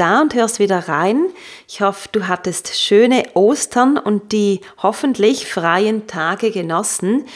da 0.00 0.22
und 0.22 0.34
hörst 0.34 0.58
wieder 0.58 0.88
rein. 0.88 1.26
Ich 1.68 1.82
hoffe, 1.82 2.08
du 2.12 2.26
hattest 2.26 2.74
schöne 2.74 3.24
Ostern 3.34 3.98
und 3.98 4.32
die 4.32 4.62
hoffentlich 4.82 5.46
freien 5.46 6.06
Tage 6.06 6.50
genossen. 6.50 7.26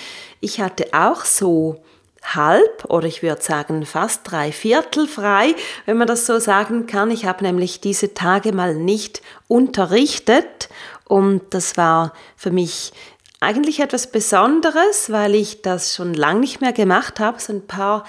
Ich 0.40 0.60
hatte 0.60 0.88
auch 0.92 1.24
so 1.24 1.82
halb 2.22 2.86
oder 2.86 3.06
ich 3.06 3.22
würde 3.22 3.42
sagen 3.42 3.84
fast 3.84 4.22
drei 4.24 4.50
Viertel 4.50 5.06
frei, 5.06 5.54
wenn 5.84 5.98
man 5.98 6.06
das 6.06 6.24
so 6.26 6.38
sagen 6.38 6.86
kann. 6.86 7.10
Ich 7.10 7.26
habe 7.26 7.44
nämlich 7.44 7.80
diese 7.80 8.14
Tage 8.14 8.52
mal 8.52 8.74
nicht 8.74 9.20
unterrichtet 9.46 10.70
und 11.04 11.42
das 11.50 11.76
war 11.76 12.14
für 12.36 12.50
mich 12.50 12.92
eigentlich 13.40 13.80
etwas 13.80 14.10
Besonderes, 14.10 15.12
weil 15.12 15.34
ich 15.34 15.60
das 15.60 15.94
schon 15.94 16.14
lange 16.14 16.40
nicht 16.40 16.62
mehr 16.62 16.72
gemacht 16.72 17.20
habe, 17.20 17.40
so 17.40 17.52
ein 17.52 17.66
paar 17.66 18.04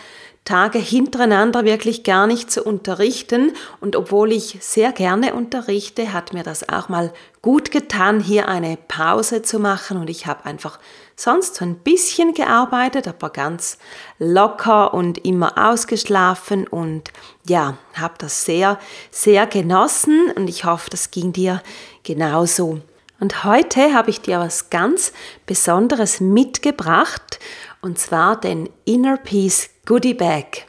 Tage 0.45 0.77
hintereinander 0.77 1.65
wirklich 1.65 2.03
gar 2.03 2.27
nicht 2.27 2.51
zu 2.51 2.63
unterrichten. 2.63 3.53
Und 3.81 3.95
obwohl 3.95 4.31
ich 4.31 4.59
sehr 4.61 4.91
gerne 4.91 5.33
unterrichte, 5.33 6.13
hat 6.13 6.33
mir 6.33 6.43
das 6.43 6.69
auch 6.69 6.87
mal 6.87 7.11
gut 7.41 7.71
getan, 7.71 8.19
hier 8.19 8.47
eine 8.47 8.77
Pause 8.87 9.41
zu 9.41 9.59
machen. 9.59 9.97
Und 9.97 10.09
ich 10.09 10.27
habe 10.27 10.45
einfach 10.45 10.79
sonst 11.15 11.55
so 11.55 11.65
ein 11.65 11.75
bisschen 11.75 12.35
gearbeitet, 12.35 13.07
aber 13.07 13.31
ganz 13.31 13.79
locker 14.19 14.93
und 14.93 15.25
immer 15.25 15.53
ausgeschlafen. 15.57 16.67
Und 16.67 17.11
ja, 17.47 17.77
habe 17.95 18.13
das 18.19 18.45
sehr, 18.45 18.79
sehr 19.09 19.47
genossen. 19.47 20.31
Und 20.35 20.47
ich 20.47 20.63
hoffe, 20.63 20.91
das 20.91 21.09
ging 21.09 21.33
dir 21.33 21.63
genauso. 22.03 22.81
Und 23.19 23.45
heute 23.45 23.93
habe 23.93 24.09
ich 24.09 24.21
dir 24.21 24.39
was 24.39 24.69
ganz 24.69 25.13
Besonderes 25.45 26.19
mitgebracht, 26.19 27.39
und 27.85 27.99
zwar 27.99 28.35
den 28.35 28.67
Inner 28.83 29.15
Peace 29.15 29.69
Goodie 29.85 30.15
Bag. 30.15 30.65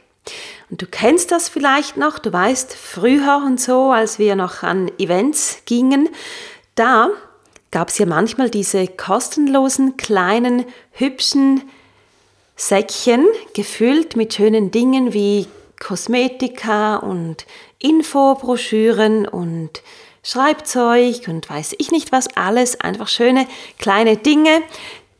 Und 0.69 0.83
du 0.83 0.85
kennst 0.85 1.31
das 1.31 1.49
vielleicht 1.49 1.97
noch, 1.97 2.19
du 2.19 2.31
weißt, 2.31 2.75
früher 2.75 3.41
und 3.43 3.59
so, 3.59 3.91
als 3.91 4.19
wir 4.19 4.35
noch 4.35 4.61
an 4.61 4.91
Events 4.99 5.63
gingen, 5.65 6.09
da 6.75 7.09
gab 7.71 7.89
es 7.89 7.97
ja 7.97 8.05
manchmal 8.05 8.51
diese 8.51 8.87
kostenlosen, 8.87 9.97
kleinen, 9.97 10.65
hübschen 10.91 11.63
Säckchen, 12.55 13.25
gefüllt 13.55 14.15
mit 14.15 14.35
schönen 14.35 14.69
Dingen 14.69 15.11
wie 15.11 15.47
Kosmetika 15.79 16.97
und 16.97 17.47
Infobroschüren 17.79 19.27
und 19.27 19.81
Schreibzeug 20.21 21.27
und 21.27 21.49
weiß 21.49 21.75
ich 21.79 21.89
nicht 21.89 22.11
was 22.11 22.27
alles, 22.37 22.79
einfach 22.79 23.07
schöne 23.07 23.47
kleine 23.79 24.17
Dinge, 24.17 24.61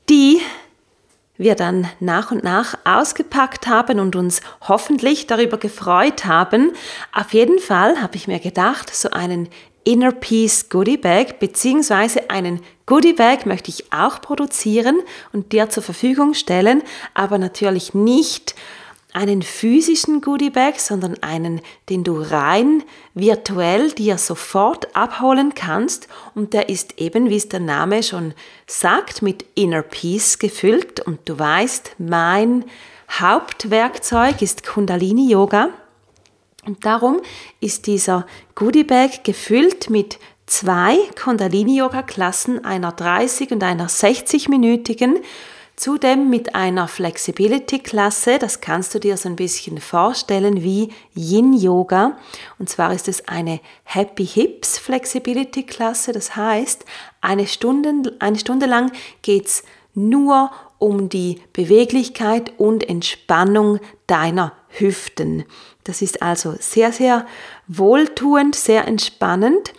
die 0.10 0.40
wir 1.38 1.56
dann 1.56 1.88
nach 2.00 2.32
und 2.32 2.44
nach 2.44 2.78
ausgepackt 2.84 3.68
haben 3.68 4.00
und 4.00 4.16
uns 4.16 4.42
hoffentlich 4.68 5.28
darüber 5.28 5.58
gefreut 5.58 6.26
haben. 6.26 6.72
Auf 7.14 7.34
jeden 7.34 7.60
Fall 7.60 8.02
habe 8.02 8.16
ich 8.16 8.28
mir 8.28 8.40
gedacht, 8.40 8.94
so 8.94 9.10
einen 9.12 9.50
Inner 9.84 10.12
Peace 10.12 10.68
Goodie 10.70 10.98
Bag 10.98 11.40
beziehungsweise 11.40 12.30
einen 12.30 12.62
Goodie 12.86 13.14
Bag 13.14 13.46
möchte 13.46 13.70
ich 13.70 13.92
auch 13.94 14.22
produzieren 14.22 15.00
und 15.32 15.54
dir 15.54 15.70
zur 15.70 15.84
Verfügung 15.84 16.34
stellen, 16.34 16.84
aber 17.14 17.38
natürlich 17.38 17.94
nicht 17.94 18.54
einen 19.18 19.42
physischen 19.42 20.22
Goodie 20.22 20.52
Bag, 20.52 20.80
sondern 20.80 21.16
einen, 21.22 21.62
den 21.90 22.04
du 22.04 22.22
rein 22.22 22.84
virtuell 23.16 23.92
dir 23.92 24.20
sofort 24.20 24.96
abholen 24.96 25.56
kannst. 25.56 26.08
Und 26.36 26.54
der 26.54 26.70
ist 26.70 27.00
eben, 27.00 27.30
wie 27.30 27.38
es 27.38 27.50
der 27.50 27.60
Name 27.60 28.04
schon 28.04 28.36
sagt, 28.68 29.24
mit 29.24 29.44
Inner 29.56 29.82
Peace 29.82 30.38
gefüllt. 30.38 31.00
Und 31.00 31.28
du 31.28 31.40
weißt, 31.40 31.96
mein 31.98 32.66
Hauptwerkzeug 33.10 34.42
ist 34.44 34.66
Kundalini 34.66 35.32
Yoga. 35.32 35.70
Und 36.66 36.86
darum 36.86 37.22
ist 37.60 37.88
dieser 37.88 38.28
Goodie 38.54 38.84
Bag 38.84 39.24
gefüllt 39.24 39.90
mit 39.90 40.20
zwei 40.46 40.96
Kundalini 41.22 41.80
Yoga 41.80 42.04
Klassen, 42.04 42.64
einer 42.64 42.92
30 42.92 43.52
und 43.52 43.64
einer 43.64 43.88
60-minütigen 43.88 45.16
Zudem 45.78 46.32
mit 46.32 46.56
einer 46.56 46.88
Flexibility-Klasse, 46.88 48.40
das 48.40 48.62
kannst 48.62 48.96
du 48.96 49.00
dir 49.00 49.16
so 49.16 49.30
ein 49.30 49.36
bisschen 49.36 49.78
vorstellen 49.78 50.64
wie 50.64 50.90
Yin-Yoga. 51.14 52.18
Und 52.58 52.68
zwar 52.68 52.92
ist 52.94 53.08
es 53.08 53.28
eine 53.28 53.60
Happy 53.84 54.26
Hips 54.26 54.80
Flexibility-Klasse, 54.80 56.14
das 56.14 56.36
heißt, 56.36 56.84
eine 57.22 57.46
Stunde, 57.46 58.16
eine 58.18 58.40
Stunde 58.40 58.66
lang 58.66 58.92
geht's 59.22 59.64
nur 59.94 60.50
um 60.80 61.10
die 61.10 61.42
Beweglichkeit 61.54 62.54
und 62.58 62.90
Entspannung 62.90 63.80
deiner 64.08 64.54
Hüften. 64.70 65.46
Das 65.84 66.02
ist 66.02 66.24
also 66.24 66.56
sehr, 66.60 66.92
sehr 66.92 67.28
wohltuend, 67.68 68.56
sehr 68.56 68.88
entspannend. 68.88 69.74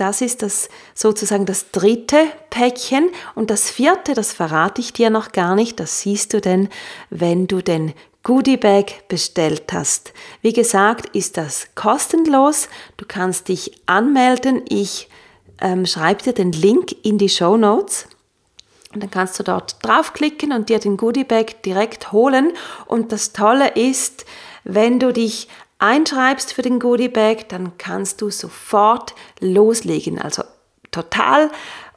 Das 0.00 0.22
ist 0.22 0.40
das 0.40 0.70
sozusagen 0.94 1.44
das 1.44 1.72
dritte 1.72 2.16
Päckchen 2.48 3.10
und 3.34 3.50
das 3.50 3.70
vierte, 3.70 4.14
das 4.14 4.32
verrate 4.32 4.80
ich 4.80 4.94
dir 4.94 5.10
noch 5.10 5.32
gar 5.32 5.54
nicht, 5.54 5.78
das 5.78 6.00
siehst 6.00 6.32
du 6.32 6.40
denn, 6.40 6.70
wenn 7.10 7.46
du 7.46 7.60
den 7.60 7.92
Goodie 8.22 8.56
Bag 8.56 9.06
bestellt 9.08 9.74
hast. 9.74 10.14
Wie 10.40 10.54
gesagt, 10.54 11.14
ist 11.14 11.36
das 11.36 11.68
kostenlos. 11.74 12.70
Du 12.96 13.04
kannst 13.06 13.48
dich 13.48 13.72
anmelden. 13.84 14.62
Ich 14.70 15.10
ähm, 15.60 15.84
schreibe 15.84 16.22
dir 16.22 16.32
den 16.32 16.52
Link 16.52 16.96
in 17.02 17.18
die 17.18 17.28
Show 17.28 17.58
Notes. 17.58 18.06
Und 18.94 19.02
dann 19.02 19.10
kannst 19.10 19.38
du 19.38 19.42
dort 19.42 19.76
draufklicken 19.82 20.52
und 20.52 20.70
dir 20.70 20.78
den 20.78 20.96
Goodie 20.96 21.24
Bag 21.24 21.62
direkt 21.62 22.10
holen. 22.10 22.52
Und 22.86 23.12
das 23.12 23.34
Tolle 23.34 23.72
ist, 23.74 24.24
wenn 24.64 24.98
du 24.98 25.12
dich 25.12 25.48
einschreibst 25.80 26.52
für 26.52 26.62
den 26.62 26.78
Goodie 26.78 27.08
Bag, 27.08 27.48
dann 27.48 27.72
kannst 27.78 28.20
du 28.22 28.30
sofort 28.30 29.14
loslegen. 29.40 30.20
Also 30.20 30.42
total 30.90 31.50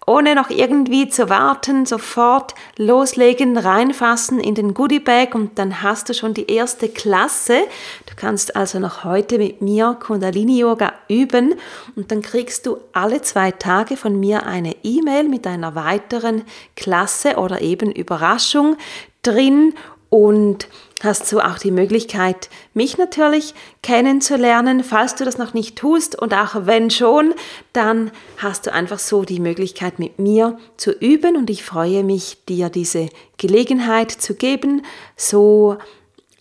ohne 0.05 0.35
noch 0.35 0.49
irgendwie 0.49 1.07
zu 1.07 1.29
warten, 1.29 1.85
sofort 1.85 2.55
loslegen, 2.77 3.57
reinfassen 3.57 4.39
in 4.39 4.55
den 4.55 4.73
Goodie 4.73 4.99
Bag 4.99 5.33
und 5.33 5.57
dann 5.57 5.81
hast 5.81 6.09
du 6.09 6.13
schon 6.13 6.33
die 6.33 6.51
erste 6.51 6.89
Klasse. 6.89 7.59
Du 8.05 8.13
kannst 8.15 8.55
also 8.55 8.79
noch 8.79 9.03
heute 9.03 9.37
mit 9.37 9.61
mir 9.61 9.97
Kundalini 9.99 10.59
Yoga 10.59 10.93
üben 11.07 11.55
und 11.95 12.11
dann 12.11 12.21
kriegst 12.21 12.65
du 12.65 12.77
alle 12.91 13.21
zwei 13.21 13.51
Tage 13.51 13.95
von 13.95 14.19
mir 14.19 14.45
eine 14.45 14.75
E-Mail 14.83 15.29
mit 15.29 15.47
einer 15.47 15.75
weiteren 15.75 16.43
Klasse 16.75 17.37
oder 17.37 17.61
eben 17.61 17.91
Überraschung 17.91 18.77
drin 19.21 19.73
und 20.09 20.67
hast 21.03 21.27
so 21.27 21.41
auch 21.41 21.57
die 21.57 21.71
Möglichkeit, 21.71 22.49
mich 22.73 22.97
natürlich 22.97 23.53
kennenzulernen, 23.81 24.83
falls 24.83 25.15
du 25.15 25.25
das 25.25 25.37
noch 25.37 25.53
nicht 25.53 25.77
tust. 25.77 26.19
Und 26.19 26.33
auch 26.33 26.65
wenn 26.65 26.89
schon, 26.89 27.33
dann 27.73 28.11
hast 28.37 28.65
du 28.65 28.73
einfach 28.73 28.99
so 28.99 29.23
die 29.23 29.39
Möglichkeit 29.39 29.99
mit 29.99 30.19
mir 30.19 30.57
zu 30.77 30.91
üben. 30.91 31.35
Und 31.35 31.49
ich 31.49 31.63
freue 31.63 32.03
mich, 32.03 32.45
dir 32.45 32.69
diese 32.69 33.09
Gelegenheit 33.37 34.11
zu 34.11 34.35
geben, 34.35 34.85
so 35.17 35.77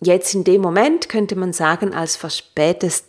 jetzt 0.00 0.34
in 0.34 0.44
dem 0.44 0.60
Moment 0.60 1.08
könnte 1.08 1.36
man 1.36 1.52
sagen 1.52 1.94
als 1.94 2.16
verspätetes 2.16 3.04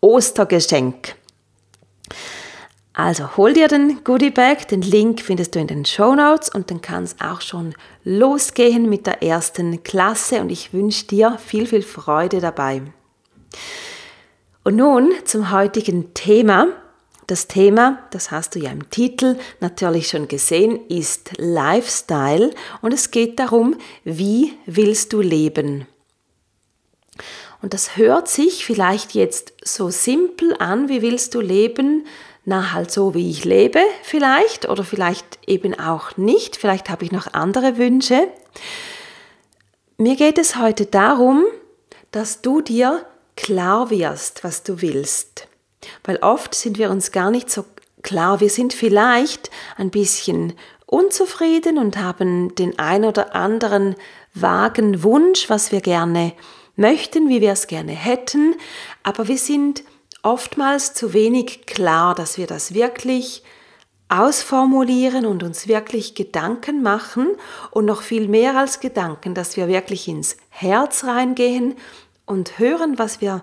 Ostergeschenk. 0.00 1.14
Also 2.94 3.38
hol 3.38 3.54
dir 3.54 3.68
den 3.68 4.04
Goodie 4.04 4.30
Bag, 4.30 4.68
den 4.68 4.82
Link 4.82 5.22
findest 5.22 5.54
du 5.54 5.58
in 5.58 5.66
den 5.66 5.86
Show 5.86 6.14
Notes 6.14 6.50
und 6.50 6.70
dann 6.70 6.82
kann 6.82 7.04
es 7.04 7.16
auch 7.20 7.40
schon 7.40 7.74
losgehen 8.04 8.88
mit 8.88 9.06
der 9.06 9.22
ersten 9.22 9.82
Klasse 9.82 10.42
und 10.42 10.50
ich 10.50 10.74
wünsche 10.74 11.06
dir 11.06 11.38
viel, 11.38 11.66
viel 11.66 11.82
Freude 11.82 12.40
dabei. 12.40 12.82
Und 14.62 14.76
nun 14.76 15.12
zum 15.24 15.50
heutigen 15.50 16.12
Thema. 16.12 16.68
Das 17.28 17.46
Thema, 17.46 18.00
das 18.10 18.30
hast 18.30 18.56
du 18.56 18.58
ja 18.58 18.70
im 18.70 18.90
Titel 18.90 19.38
natürlich 19.60 20.08
schon 20.08 20.28
gesehen, 20.28 20.80
ist 20.88 21.30
Lifestyle 21.38 22.50
und 22.82 22.92
es 22.92 23.10
geht 23.10 23.38
darum, 23.38 23.76
wie 24.04 24.52
willst 24.66 25.12
du 25.12 25.20
leben? 25.22 25.86
Und 27.62 27.74
das 27.74 27.96
hört 27.96 28.28
sich 28.28 28.66
vielleicht 28.66 29.14
jetzt 29.14 29.54
so 29.64 29.88
simpel 29.88 30.54
an, 30.58 30.88
wie 30.88 31.00
willst 31.00 31.34
du 31.34 31.40
leben? 31.40 32.06
Na 32.44 32.72
halt 32.72 32.90
so, 32.90 33.14
wie 33.14 33.30
ich 33.30 33.44
lebe 33.44 33.80
vielleicht 34.02 34.68
oder 34.68 34.84
vielleicht 34.84 35.38
eben 35.46 35.78
auch 35.78 36.16
nicht. 36.16 36.56
Vielleicht 36.56 36.90
habe 36.90 37.04
ich 37.04 37.12
noch 37.12 37.32
andere 37.34 37.76
Wünsche. 37.76 38.28
Mir 39.96 40.16
geht 40.16 40.38
es 40.38 40.56
heute 40.56 40.86
darum, 40.86 41.44
dass 42.10 42.42
du 42.42 42.60
dir 42.60 43.06
klar 43.36 43.90
wirst, 43.90 44.44
was 44.44 44.62
du 44.62 44.82
willst. 44.82 45.46
Weil 46.04 46.16
oft 46.16 46.54
sind 46.54 46.78
wir 46.78 46.90
uns 46.90 47.12
gar 47.12 47.30
nicht 47.30 47.50
so 47.50 47.64
klar, 48.02 48.40
wir 48.40 48.50
sind 48.50 48.72
vielleicht 48.72 49.50
ein 49.76 49.90
bisschen 49.90 50.54
unzufrieden 50.86 51.78
und 51.78 51.96
haben 51.96 52.54
den 52.54 52.78
ein 52.78 53.04
oder 53.04 53.34
anderen 53.34 53.94
vagen 54.34 55.02
Wunsch, 55.02 55.48
was 55.48 55.72
wir 55.72 55.80
gerne 55.80 56.32
möchten, 56.76 57.28
wie 57.28 57.40
wir 57.40 57.52
es 57.52 57.66
gerne 57.66 57.92
hätten, 57.92 58.54
aber 59.02 59.28
wir 59.28 59.38
sind 59.38 59.84
oftmals 60.22 60.94
zu 60.94 61.12
wenig 61.12 61.66
klar, 61.66 62.14
dass 62.14 62.38
wir 62.38 62.46
das 62.46 62.74
wirklich 62.74 63.42
ausformulieren 64.08 65.24
und 65.24 65.42
uns 65.42 65.68
wirklich 65.68 66.14
Gedanken 66.14 66.82
machen 66.82 67.28
und 67.70 67.86
noch 67.86 68.02
viel 68.02 68.28
mehr 68.28 68.56
als 68.56 68.80
Gedanken, 68.80 69.34
dass 69.34 69.56
wir 69.56 69.68
wirklich 69.68 70.06
ins 70.06 70.36
Herz 70.50 71.04
reingehen 71.04 71.74
und 72.26 72.58
hören, 72.58 72.98
was 72.98 73.20
wir, 73.20 73.40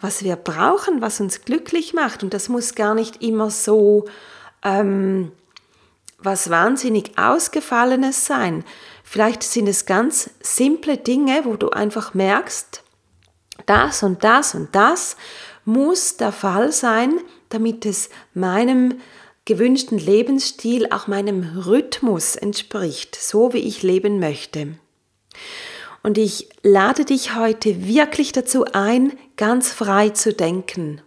was 0.00 0.22
wir 0.22 0.36
brauchen, 0.36 1.00
was 1.00 1.20
uns 1.20 1.44
glücklich 1.46 1.94
macht. 1.94 2.22
Und 2.22 2.34
das 2.34 2.50
muss 2.50 2.74
gar 2.74 2.94
nicht 2.94 3.22
immer 3.22 3.50
so 3.50 4.04
ähm, 4.62 5.32
was 6.18 6.50
wahnsinnig 6.50 7.16
Ausgefallenes 7.16 8.26
sein. 8.26 8.64
Vielleicht 9.02 9.42
sind 9.42 9.66
es 9.66 9.86
ganz 9.86 10.30
simple 10.40 10.98
Dinge, 10.98 11.44
wo 11.44 11.56
du 11.56 11.70
einfach 11.70 12.14
merkst, 12.14 12.82
das 13.66 14.02
und 14.02 14.22
das 14.22 14.54
und 14.54 14.74
das 14.74 15.16
muss 15.64 16.16
der 16.16 16.32
Fall 16.32 16.72
sein, 16.72 17.18
damit 17.48 17.86
es 17.86 18.10
meinem 18.34 18.94
gewünschten 19.44 19.98
Lebensstil, 19.98 20.88
auch 20.90 21.06
meinem 21.06 21.58
Rhythmus 21.66 22.36
entspricht, 22.36 23.16
so 23.16 23.52
wie 23.52 23.58
ich 23.58 23.82
leben 23.82 24.20
möchte. 24.20 24.74
Und 26.02 26.18
ich 26.18 26.48
lade 26.62 27.04
dich 27.04 27.34
heute 27.34 27.86
wirklich 27.86 28.32
dazu 28.32 28.64
ein, 28.72 29.12
ganz 29.36 29.72
frei 29.72 30.10
zu 30.10 30.32
denken, 30.32 31.02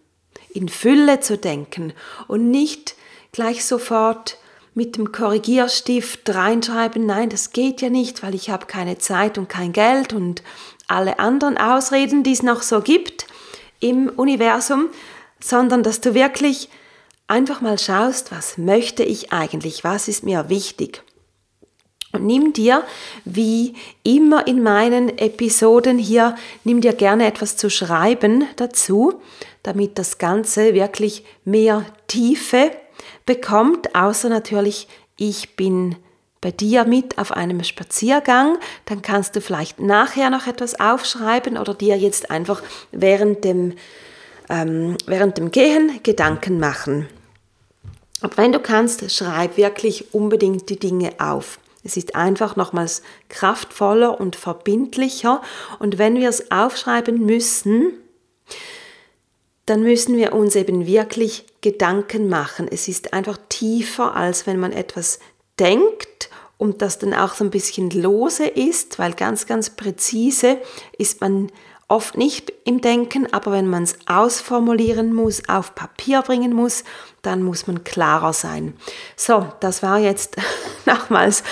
in 0.49 0.69
Fülle 0.69 1.19
zu 1.19 1.37
denken 1.37 1.93
und 2.27 2.51
nicht 2.51 2.95
gleich 3.31 3.65
sofort 3.65 4.37
mit 4.75 4.97
dem 4.97 5.11
Korrigierstift 5.11 6.29
reinschreiben, 6.29 7.05
nein, 7.05 7.29
das 7.29 7.51
geht 7.51 7.81
ja 7.81 7.89
nicht, 7.89 8.23
weil 8.23 8.35
ich 8.35 8.49
habe 8.49 8.65
keine 8.65 8.97
Zeit 8.97 9.37
und 9.37 9.49
kein 9.49 9.71
Geld 9.71 10.13
und 10.13 10.43
alle 10.87 11.19
anderen 11.19 11.57
Ausreden, 11.57 12.23
die 12.23 12.33
es 12.33 12.43
noch 12.43 12.61
so 12.61 12.81
gibt 12.81 13.27
im 13.83 14.09
Universum, 14.09 14.89
sondern 15.39 15.83
dass 15.83 16.01
du 16.01 16.13
wirklich 16.13 16.69
einfach 17.27 17.61
mal 17.61 17.77
schaust, 17.77 18.31
was 18.31 18.57
möchte 18.57 19.03
ich 19.03 19.31
eigentlich, 19.33 19.83
was 19.83 20.07
ist 20.07 20.23
mir 20.23 20.49
wichtig. 20.49 21.03
Und 22.13 22.25
nimm 22.25 22.53
dir, 22.53 22.83
wie 23.25 23.73
immer 24.03 24.47
in 24.47 24.61
meinen 24.61 25.17
Episoden 25.17 25.97
hier, 25.97 26.35
nimm 26.63 26.79
dir 26.79 26.93
gerne 26.93 27.25
etwas 27.25 27.57
zu 27.57 27.69
schreiben 27.69 28.45
dazu, 28.55 29.21
damit 29.63 29.97
das 29.97 30.19
Ganze 30.19 30.75
wirklich 30.75 31.25
mehr 31.43 31.85
Tiefe 32.07 32.71
bekommt, 33.25 33.95
außer 33.95 34.29
natürlich, 34.29 34.87
ich 35.17 35.55
bin 35.55 35.95
bei 36.43 36.51
dir 36.51 36.83
mit 36.83 37.17
auf 37.17 37.31
einem 37.31 37.63
Spaziergang, 37.63 38.57
dann 38.85 39.01
kannst 39.01 39.35
du 39.35 39.41
vielleicht 39.41 39.79
nachher 39.79 40.29
noch 40.29 40.45
etwas 40.45 40.77
aufschreiben 40.77 41.57
oder 41.57 41.73
dir 41.73 41.97
jetzt 41.97 42.29
einfach 42.29 42.61
während 42.91 43.45
dem, 43.45 43.75
ähm, 44.49 44.97
während 45.05 45.37
dem 45.37 45.51
Gehen 45.51 46.01
Gedanken 46.03 46.59
machen. 46.59 47.07
Und 48.21 48.37
wenn 48.37 48.51
du 48.51 48.59
kannst, 48.59 49.09
schreib 49.09 49.55
wirklich 49.55 50.13
unbedingt 50.13 50.69
die 50.69 50.77
Dinge 50.77 51.13
auf. 51.17 51.59
Es 51.85 51.95
ist 51.95 52.15
einfach 52.15 52.57
nochmals 52.57 53.03
kraftvoller 53.29 54.19
und 54.19 54.35
verbindlicher. 54.35 55.41
Und 55.79 55.97
wenn 55.97 56.15
wir 56.15 56.27
es 56.27 56.51
aufschreiben 56.51 57.25
müssen, 57.25 57.93
dann 59.65 59.81
müssen 59.81 60.17
wir 60.17 60.33
uns 60.33 60.57
eben 60.57 60.87
wirklich 60.87 61.45
Gedanken 61.61 62.27
machen. 62.27 62.67
Es 62.69 62.89
ist 62.89 63.13
einfach 63.13 63.37
tiefer, 63.47 64.13
als 64.15 64.45
wenn 64.45 64.59
man 64.59 64.73
etwas 64.73 65.19
denkt 65.59 66.29
und 66.63 66.81
das 66.81 66.97
dann 66.97 67.13
auch 67.13 67.33
so 67.33 67.43
ein 67.43 67.49
bisschen 67.49 67.89
lose 67.89 68.45
ist, 68.47 68.97
weil 68.97 69.11
ganz, 69.11 69.47
ganz 69.47 69.71
präzise 69.71 70.59
ist 70.97 71.19
man 71.19 71.51
oft 71.87 72.17
nicht 72.17 72.51
im 72.65 72.81
Denken, 72.81 73.31
aber 73.33 73.51
wenn 73.51 73.67
man 73.67 73.83
es 73.83 73.95
ausformulieren 74.07 75.13
muss, 75.13 75.47
auf 75.47 75.75
Papier 75.75 76.21
bringen 76.21 76.53
muss, 76.53 76.83
dann 77.21 77.43
muss 77.43 77.67
man 77.67 77.83
klarer 77.83 78.33
sein. 78.33 78.73
So, 79.15 79.47
das 79.59 79.83
war 79.83 79.99
jetzt 79.99 80.37
nochmals 80.85 81.43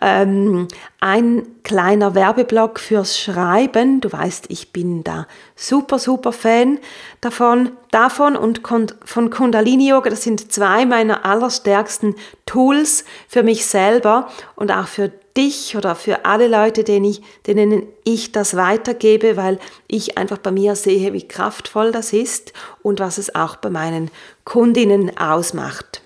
ähm, 0.00 0.68
ein 1.00 1.46
kleiner 1.62 2.14
Werbeblock 2.14 2.80
fürs 2.80 3.18
Schreiben. 3.18 4.00
Du 4.00 4.12
weißt, 4.12 4.46
ich 4.48 4.72
bin 4.72 5.04
da 5.04 5.26
super, 5.54 5.98
super 5.98 6.32
Fan 6.32 6.78
davon, 7.20 7.72
davon 7.90 8.36
und 8.36 8.62
von 9.04 9.30
Kundalini 9.30 9.90
Yoga. 9.90 10.10
Das 10.10 10.22
sind 10.22 10.52
zwei 10.52 10.86
meiner 10.86 11.24
allerstärksten 11.24 12.14
Tools 12.46 13.04
für 13.28 13.42
mich 13.42 13.66
selber 13.66 14.28
und 14.56 14.72
auch 14.72 14.86
für 14.86 15.12
dich 15.36 15.76
oder 15.76 15.94
für 15.94 16.24
alle 16.24 16.48
Leute, 16.48 16.84
denen 16.84 17.04
ich, 17.04 17.22
denen 17.46 17.86
ich 18.04 18.32
das 18.32 18.56
weitergebe, 18.56 19.36
weil 19.36 19.58
ich 19.86 20.18
einfach 20.18 20.38
bei 20.38 20.50
mir 20.50 20.76
sehe, 20.76 21.12
wie 21.12 21.26
kraftvoll 21.26 21.92
das 21.92 22.12
ist 22.12 22.52
und 22.82 23.00
was 23.00 23.18
es 23.18 23.34
auch 23.34 23.56
bei 23.56 23.70
meinen 23.70 24.10
Kundinnen 24.44 25.16
ausmacht. 25.16 26.02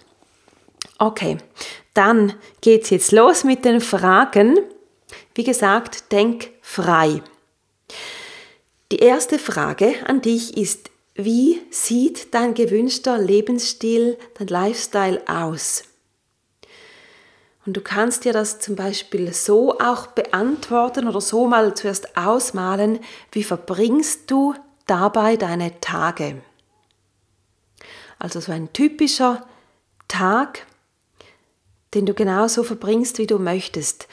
Okay, 0.98 1.38
dann 1.94 2.34
geht's 2.60 2.90
jetzt 2.90 3.12
los 3.12 3.44
mit 3.44 3.64
den 3.64 3.80
Fragen. 3.80 4.58
Wie 5.34 5.44
gesagt, 5.44 6.12
denk 6.12 6.50
frei. 6.60 7.22
Die 8.92 8.98
erste 8.98 9.38
Frage 9.38 9.94
an 10.06 10.20
dich 10.20 10.56
ist, 10.56 10.90
wie 11.14 11.60
sieht 11.70 12.34
dein 12.34 12.54
gewünschter 12.54 13.18
Lebensstil, 13.18 14.18
dein 14.34 14.48
Lifestyle 14.48 15.22
aus? 15.26 15.84
Und 17.66 17.76
du 17.76 17.80
kannst 17.80 18.24
dir 18.24 18.32
das 18.32 18.58
zum 18.58 18.76
Beispiel 18.76 19.32
so 19.32 19.78
auch 19.78 20.08
beantworten 20.08 21.08
oder 21.08 21.20
so 21.20 21.46
mal 21.46 21.74
zuerst 21.74 22.16
ausmalen, 22.16 23.00
wie 23.32 23.44
verbringst 23.44 24.30
du 24.30 24.54
dabei 24.86 25.36
deine 25.36 25.80
Tage? 25.80 26.42
Also 28.18 28.40
so 28.40 28.52
ein 28.52 28.72
typischer 28.72 29.46
Tag, 30.08 30.66
den 31.94 32.06
du 32.06 32.12
genauso 32.12 32.64
verbringst, 32.64 33.18
wie 33.18 33.26
du 33.26 33.38
möchtest. 33.38 34.08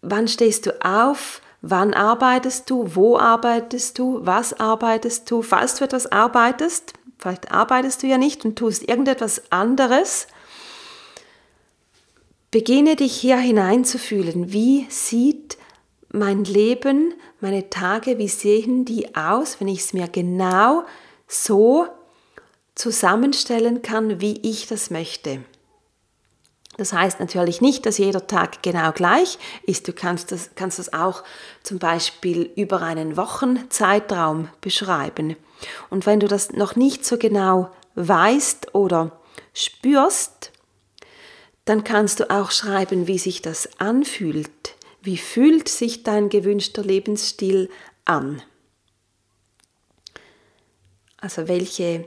Wann 0.00 0.28
stehst 0.28 0.66
du 0.66 0.84
auf? 0.84 1.40
Wann 1.62 1.94
arbeitest 1.94 2.68
du? 2.70 2.94
Wo 2.94 3.18
arbeitest 3.18 3.98
du? 3.98 4.20
Was 4.24 4.52
arbeitest 4.58 5.30
du? 5.30 5.42
Falls 5.42 5.76
du 5.76 5.84
etwas 5.84 6.10
arbeitest, 6.10 6.94
vielleicht 7.18 7.52
arbeitest 7.52 8.02
du 8.02 8.08
ja 8.08 8.18
nicht 8.18 8.44
und 8.44 8.56
tust 8.56 8.88
irgendetwas 8.88 9.50
anderes, 9.50 10.26
Beginne 12.52 12.96
dich 12.96 13.16
hier 13.16 13.38
hineinzufühlen. 13.38 14.52
Wie 14.52 14.86
sieht 14.90 15.56
mein 16.10 16.44
Leben, 16.44 17.14
meine 17.40 17.70
Tage, 17.70 18.18
wie 18.18 18.28
sehen 18.28 18.84
die 18.84 19.16
aus, 19.16 19.58
wenn 19.58 19.68
ich 19.68 19.80
es 19.80 19.94
mir 19.94 20.06
genau 20.06 20.84
so 21.26 21.86
zusammenstellen 22.74 23.80
kann, 23.80 24.20
wie 24.20 24.38
ich 24.42 24.66
das 24.66 24.90
möchte? 24.90 25.42
Das 26.76 26.92
heißt 26.92 27.20
natürlich 27.20 27.62
nicht, 27.62 27.86
dass 27.86 27.96
jeder 27.96 28.26
Tag 28.26 28.62
genau 28.62 28.92
gleich 28.92 29.38
ist. 29.62 29.88
Du 29.88 29.94
kannst 29.94 30.30
das, 30.30 30.50
kannst 30.54 30.78
das 30.78 30.92
auch 30.92 31.24
zum 31.62 31.78
Beispiel 31.78 32.50
über 32.54 32.82
einen 32.82 33.16
Wochenzeitraum 33.16 34.50
beschreiben. 34.60 35.36
Und 35.88 36.04
wenn 36.04 36.20
du 36.20 36.28
das 36.28 36.52
noch 36.52 36.76
nicht 36.76 37.06
so 37.06 37.16
genau 37.16 37.70
weißt 37.94 38.74
oder 38.74 39.20
spürst, 39.54 40.51
dann 41.64 41.84
kannst 41.84 42.20
du 42.20 42.30
auch 42.30 42.50
schreiben, 42.50 43.06
wie 43.06 43.18
sich 43.18 43.42
das 43.42 43.68
anfühlt. 43.78 44.76
Wie 45.00 45.18
fühlt 45.18 45.68
sich 45.68 46.02
dein 46.02 46.28
gewünschter 46.28 46.82
Lebensstil 46.82 47.70
an? 48.04 48.42
Also 51.18 51.46
welche, 51.46 52.04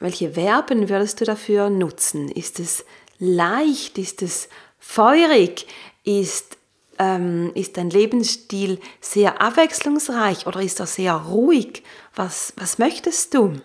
welche 0.00 0.32
Verben 0.32 0.88
würdest 0.88 1.20
du 1.20 1.24
dafür 1.24 1.70
nutzen? 1.70 2.30
Ist 2.30 2.60
es 2.60 2.84
leicht? 3.18 3.98
Ist 3.98 4.22
es 4.22 4.48
feurig? 4.78 5.66
Ist, 6.04 6.58
ähm, 6.98 7.50
ist 7.54 7.78
dein 7.78 7.90
Lebensstil 7.90 8.78
sehr 9.00 9.40
abwechslungsreich 9.40 10.46
oder 10.46 10.60
ist 10.60 10.80
er 10.80 10.86
sehr 10.86 11.14
ruhig? 11.14 11.82
Was, 12.14 12.52
was 12.56 12.78
möchtest 12.78 13.32
du? 13.34 13.60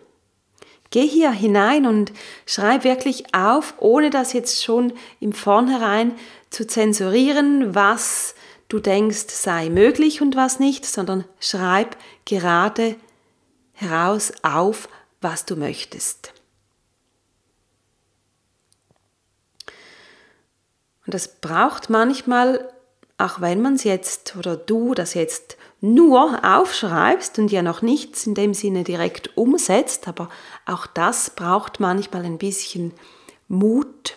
Geh 0.93 1.07
hier 1.07 1.31
hinein 1.31 1.87
und 1.87 2.11
schreib 2.45 2.83
wirklich 2.83 3.33
auf, 3.33 3.73
ohne 3.79 4.11
das 4.11 4.31
jetzt 4.31 4.63
schon 4.63 4.93
im 5.19 5.33
Vornherein 5.33 6.13
zu 6.51 6.67
zensurieren, 6.67 7.73
was 7.73 8.35
du 8.67 8.77
denkst 8.77 9.25
sei 9.29 9.69
möglich 9.69 10.21
und 10.21 10.35
was 10.35 10.59
nicht, 10.59 10.85
sondern 10.85 11.25
schreib 11.39 11.97
gerade 12.25 12.95
heraus 13.71 14.33
auf, 14.43 14.87
was 15.19 15.45
du 15.45 15.55
möchtest. 15.55 16.31
Und 21.07 21.15
das 21.15 21.27
braucht 21.27 21.89
manchmal, 21.89 22.71
auch 23.17 23.41
wenn 23.41 23.63
man 23.63 23.73
es 23.73 23.83
jetzt 23.83 24.35
oder 24.35 24.55
du 24.55 24.93
das 24.93 25.15
jetzt 25.15 25.57
nur 25.83 26.45
aufschreibst 26.45 27.37
und 27.39 27.51
ja 27.51 27.61
noch 27.61 27.81
nichts 27.81 28.25
in 28.25 28.35
dem 28.35 28.53
Sinne 28.53 28.85
direkt 28.85 29.35
umsetzt, 29.37 30.07
aber 30.07 30.29
auch 30.65 30.87
das 30.87 31.31
braucht 31.31 31.81
manchmal 31.81 32.23
ein 32.23 32.37
bisschen 32.37 32.93
Mut, 33.49 34.15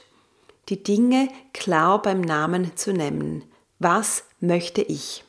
die 0.68 0.80
Dinge 0.80 1.28
klar 1.52 2.00
beim 2.00 2.20
Namen 2.20 2.76
zu 2.76 2.92
nennen. 2.92 3.44
Was 3.80 4.22
möchte 4.38 4.80
ich? 4.80 5.24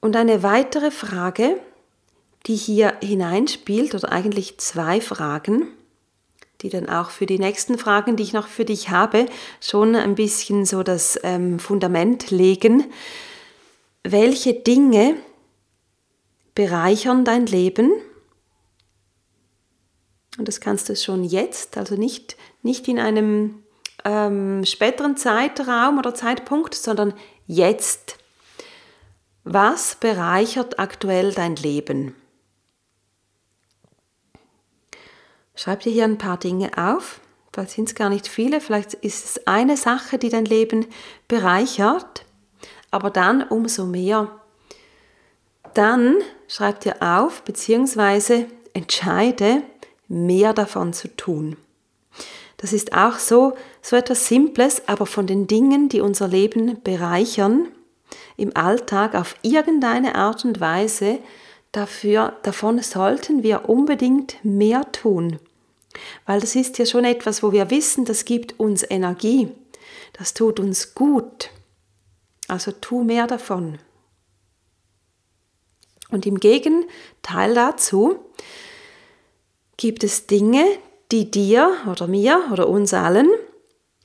Und 0.00 0.16
eine 0.16 0.42
weitere 0.42 0.90
Frage, 0.90 1.60
die 2.46 2.56
hier 2.56 2.96
hineinspielt, 3.02 3.94
oder 3.94 4.10
eigentlich 4.10 4.56
zwei 4.56 5.02
Fragen, 5.02 5.68
die 6.64 6.70
dann 6.70 6.88
auch 6.88 7.10
für 7.10 7.26
die 7.26 7.38
nächsten 7.38 7.76
Fragen, 7.76 8.16
die 8.16 8.22
ich 8.22 8.32
noch 8.32 8.48
für 8.48 8.64
dich 8.64 8.88
habe, 8.88 9.26
schon 9.60 9.94
ein 9.94 10.14
bisschen 10.14 10.64
so 10.64 10.82
das 10.82 11.20
ähm, 11.22 11.58
Fundament 11.58 12.30
legen. 12.30 12.86
Welche 14.02 14.54
Dinge 14.54 15.14
bereichern 16.54 17.26
dein 17.26 17.44
Leben? 17.44 17.92
Und 20.38 20.48
das 20.48 20.62
kannst 20.62 20.88
du 20.88 20.96
schon 20.96 21.22
jetzt, 21.22 21.76
also 21.76 21.96
nicht, 21.96 22.38
nicht 22.62 22.88
in 22.88 22.98
einem 22.98 23.62
ähm, 24.06 24.64
späteren 24.64 25.18
Zeitraum 25.18 25.98
oder 25.98 26.14
Zeitpunkt, 26.14 26.74
sondern 26.74 27.12
jetzt. 27.46 28.16
Was 29.44 29.96
bereichert 29.96 30.78
aktuell 30.78 31.32
dein 31.32 31.56
Leben? 31.56 32.14
Schreib 35.54 35.80
dir 35.80 35.92
hier 35.92 36.04
ein 36.04 36.18
paar 36.18 36.38
Dinge 36.38 36.70
auf. 36.76 37.20
Vielleicht 37.52 37.70
sind 37.70 37.88
es 37.88 37.94
gar 37.94 38.10
nicht 38.10 38.26
viele, 38.26 38.60
vielleicht 38.60 38.94
ist 38.94 39.24
es 39.24 39.46
eine 39.46 39.76
Sache, 39.76 40.18
die 40.18 40.28
dein 40.28 40.44
Leben 40.44 40.86
bereichert, 41.28 42.24
aber 42.90 43.10
dann 43.10 43.44
umso 43.44 43.84
mehr. 43.84 44.28
Dann 45.74 46.16
schreib 46.48 46.80
dir 46.80 46.96
auf, 47.00 47.42
beziehungsweise 47.42 48.46
entscheide, 48.72 49.62
mehr 50.08 50.52
davon 50.52 50.92
zu 50.92 51.14
tun. 51.16 51.56
Das 52.56 52.72
ist 52.72 52.92
auch 52.92 53.18
so, 53.18 53.54
so 53.82 53.94
etwas 53.94 54.26
Simples, 54.26 54.88
aber 54.88 55.06
von 55.06 55.26
den 55.26 55.46
Dingen, 55.46 55.88
die 55.88 56.00
unser 56.00 56.26
Leben 56.26 56.82
bereichern, 56.82 57.68
im 58.36 58.56
Alltag 58.56 59.14
auf 59.14 59.36
irgendeine 59.42 60.16
Art 60.16 60.44
und 60.44 60.60
Weise, 60.60 61.18
dafür, 61.76 62.36
davon 62.42 62.80
sollten 62.80 63.42
wir 63.42 63.68
unbedingt 63.68 64.36
mehr 64.44 64.90
tun. 64.92 65.38
Weil 66.26 66.40
das 66.40 66.56
ist 66.56 66.78
ja 66.78 66.86
schon 66.86 67.04
etwas, 67.04 67.42
wo 67.42 67.52
wir 67.52 67.70
wissen, 67.70 68.04
das 68.04 68.24
gibt 68.24 68.58
uns 68.58 68.84
Energie. 68.88 69.48
Das 70.12 70.34
tut 70.34 70.60
uns 70.60 70.94
gut. 70.94 71.50
Also 72.48 72.72
tu 72.72 73.04
mehr 73.04 73.26
davon. 73.26 73.78
Und 76.10 76.26
im 76.26 76.38
Gegenteil 76.38 77.54
dazu 77.54 78.18
gibt 79.76 80.04
es 80.04 80.26
Dinge, 80.26 80.64
die 81.10 81.30
dir 81.30 81.76
oder 81.90 82.06
mir 82.06 82.48
oder 82.52 82.68
uns 82.68 82.94
allen, 82.94 83.28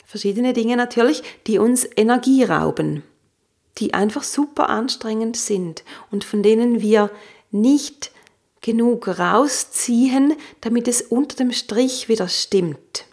verschiedene 0.05 0.53
Dinge 0.53 0.75
natürlich, 0.75 1.21
die 1.45 1.59
uns 1.59 1.87
Energie 1.95 2.43
rauben, 2.43 3.03
die 3.77 3.93
einfach 3.93 4.23
super 4.23 4.69
anstrengend 4.69 5.37
sind 5.37 5.83
und 6.09 6.23
von 6.23 6.41
denen 6.41 6.81
wir 6.81 7.11
nicht 7.51 8.11
genug 8.61 9.07
rausziehen, 9.07 10.35
damit 10.61 10.87
es 10.87 11.01
unter 11.01 11.35
dem 11.37 11.51
Strich 11.51 12.09
wieder 12.09 12.27
stimmt. 12.27 13.05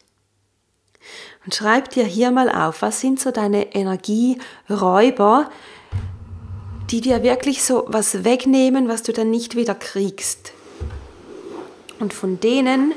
Und 1.45 1.55
schreib 1.55 1.91
dir 1.91 2.05
hier 2.05 2.33
mal 2.33 2.51
auf, 2.51 2.83
was 2.83 3.01
sind 3.01 3.21
so 3.21 3.31
deine 3.31 3.75
Energieräuber, 3.75 5.49
die 6.91 7.01
dir 7.01 7.23
wirklich 7.23 7.63
so 7.63 7.85
was 7.87 8.25
wegnehmen, 8.25 8.89
was 8.89 9.05
du 9.05 9.13
dann 9.13 9.31
nicht 9.31 9.55
wieder 9.55 9.75
kriegst. 9.75 10.53
Und 12.01 12.13
von 12.13 12.41
denen 12.41 12.95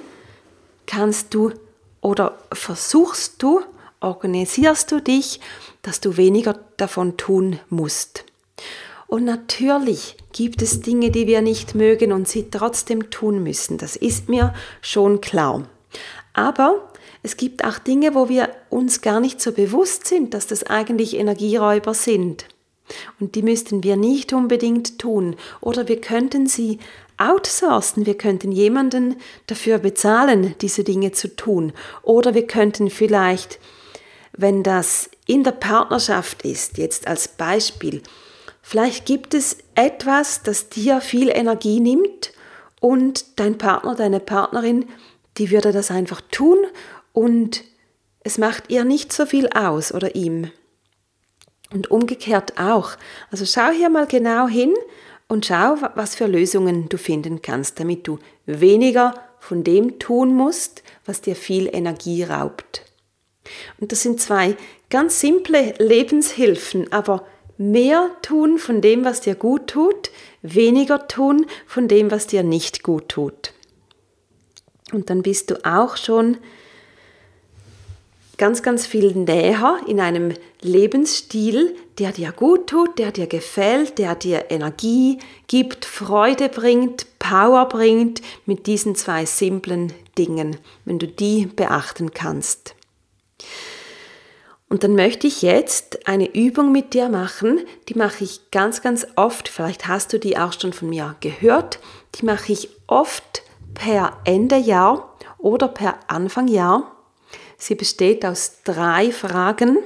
kannst 0.88 1.34
du 1.34 1.54
oder 2.02 2.38
versuchst 2.52 3.42
du, 3.42 3.62
organisierst 4.00 4.92
du 4.92 5.02
dich, 5.02 5.40
dass 5.82 6.02
du 6.02 6.18
weniger 6.18 6.60
davon 6.78 7.18
tun 7.18 7.60
musst. 7.70 8.26
Und 9.08 9.26
natürlich 9.26 10.18
gibt 10.34 10.62
es 10.62 10.82
Dinge, 10.82 11.12
die 11.12 11.28
wir 11.28 11.42
nicht 11.42 11.76
mögen 11.76 12.12
und 12.12 12.28
sie 12.28 12.50
trotzdem 12.50 13.10
tun 13.10 13.44
müssen. 13.44 13.78
Das 13.78 13.96
ist 13.96 14.30
mir 14.30 14.54
schon 14.82 15.22
klar. 15.22 15.68
Aber 16.34 16.92
es 17.24 17.36
gibt 17.38 17.66
auch 17.66 17.80
Dinge, 17.80 18.16
wo 18.16 18.30
wir 18.30 18.50
uns 18.70 19.02
gar 19.02 19.20
nicht 19.20 19.42
so 19.42 19.52
bewusst 19.52 20.08
sind, 20.08 20.34
dass 20.34 20.48
das 20.48 20.64
eigentlich 20.64 21.18
Energieräuber 21.18 21.94
sind. 21.94 22.46
Und 23.20 23.36
die 23.36 23.44
müssten 23.44 23.84
wir 23.84 23.98
nicht 23.98 24.34
unbedingt 24.34 25.00
tun. 25.00 25.36
Oder 25.62 25.88
wir 25.88 26.02
könnten 26.02 26.48
sie 26.48 26.80
outsourcen. 27.18 28.06
Wir 28.06 28.18
könnten 28.18 28.52
jemanden 28.52 29.18
dafür 29.48 29.78
bezahlen, 29.78 30.56
diese 30.62 30.84
Dinge 30.84 31.12
zu 31.12 31.36
tun. 31.36 31.74
Oder 32.02 32.34
wir 32.34 32.48
könnten 32.48 32.90
vielleicht, 32.90 33.60
wenn 34.32 34.64
das 34.64 35.10
in 35.28 35.44
der 35.44 35.52
Partnerschaft 35.52 36.44
ist, 36.44 36.78
jetzt 36.78 37.08
als 37.08 37.28
Beispiel, 37.28 38.02
vielleicht 38.70 39.08
gibt 39.08 39.34
es 39.34 39.58
etwas, 39.74 40.44
das 40.44 40.70
dir 40.70 41.02
viel 41.02 41.30
Energie 41.30 41.80
nimmt 41.80 42.34
und 42.80 43.40
dein 43.40 43.58
Partner, 43.58 43.96
deine 43.96 44.20
Partnerin, 44.20 44.86
die 45.40 45.50
würde 45.50 45.72
das 45.72 45.90
einfach 45.90 46.22
tun 46.30 46.58
und 47.12 47.64
es 48.20 48.38
macht 48.38 48.66
ihr 48.70 48.84
nicht 48.84 49.12
so 49.12 49.26
viel 49.26 49.50
aus 49.50 49.92
oder 49.92 50.14
ihm. 50.14 50.52
Und 51.74 51.90
umgekehrt 51.90 52.60
auch. 52.60 52.92
Also 53.32 53.44
schau 53.44 53.72
hier 53.72 53.90
mal 53.90 54.06
genau 54.06 54.48
hin 54.48 54.76
und 55.28 55.48
schau, 55.48 55.78
was 55.96 56.14
für 56.14 56.28
Lösungen 56.28 56.90
du 56.90 56.98
finden 56.98 57.42
kannst, 57.42 57.80
damit 57.80 58.08
du 58.08 58.20
weniger 58.46 59.16
von 59.40 59.64
dem 59.64 59.98
tun 59.98 60.36
musst, 60.36 60.84
was 61.06 61.22
dir 61.22 61.36
viel 61.36 61.68
Energie 61.74 62.22
raubt. 62.24 62.86
Und 63.80 63.92
das 63.92 64.04
sind 64.04 64.22
zwei 64.22 64.56
ganz 64.92 65.20
simple 65.20 65.74
Lebenshilfen, 65.80 66.94
aber 66.94 67.26
mehr 67.60 68.10
tun 68.22 68.58
von 68.58 68.82
dem, 68.82 69.04
was 69.04 69.22
dir 69.22 69.36
gut 69.36 69.68
tut, 69.68 70.10
weniger 70.42 71.08
tun 71.08 71.46
von 71.68 71.88
dem, 71.88 72.10
was 72.10 72.26
dir 72.26 72.42
nicht 72.42 72.84
gut 72.84 73.10
tut. 73.10 73.54
Und 74.94 75.10
dann 75.10 75.22
bist 75.22 75.52
du 75.52 75.64
auch 75.66 75.98
schon 75.98 76.38
ganz, 78.38 78.64
ganz 78.64 78.88
viel 78.88 79.12
näher 79.12 79.82
in 79.88 80.00
einem 80.00 80.34
Lebensstil, 80.62 81.76
der 82.00 82.14
dir 82.14 82.32
gut 82.32 82.68
tut, 82.68 82.98
der 82.98 83.12
dir 83.12 83.28
gefällt, 83.28 83.98
der 83.98 84.16
dir 84.16 84.50
Energie 84.50 85.20
gibt, 85.48 85.84
Freude 85.84 86.48
bringt, 86.48 87.08
Power 87.20 87.68
bringt, 87.68 88.22
mit 88.46 88.68
diesen 88.68 88.96
zwei 88.96 89.26
simplen 89.26 89.92
Dingen, 90.18 90.56
wenn 90.86 90.98
du 90.98 91.08
die 91.08 91.46
beachten 91.46 92.12
kannst. 92.12 92.74
Und 94.70 94.84
dann 94.84 94.94
möchte 94.94 95.26
ich 95.26 95.42
jetzt 95.42 96.08
eine 96.08 96.34
Übung 96.36 96.72
mit 96.72 96.94
dir 96.94 97.10
machen, 97.10 97.62
die 97.90 97.96
mache 97.96 98.24
ich 98.24 98.52
ganz, 98.52 98.84
ganz 98.84 99.08
oft, 99.16 99.50
vielleicht 99.50 99.88
hast 99.88 100.14
du 100.14 100.20
die 100.20 100.38
auch 100.38 100.54
schon 100.54 100.74
von 100.74 100.90
mir 100.90 101.16
gehört, 101.22 101.80
die 102.16 102.26
mache 102.26 102.54
ich 102.54 102.70
oft 102.86 103.42
per 103.74 104.20
Ende 104.26 104.58
Jahr 104.58 105.16
oder 105.40 105.68
per 105.68 106.00
Anfang 106.08 106.48
Jahr. 106.48 106.96
Sie 107.58 107.74
besteht 107.74 108.24
aus 108.24 108.60
drei 108.64 109.12
Fragen 109.12 109.80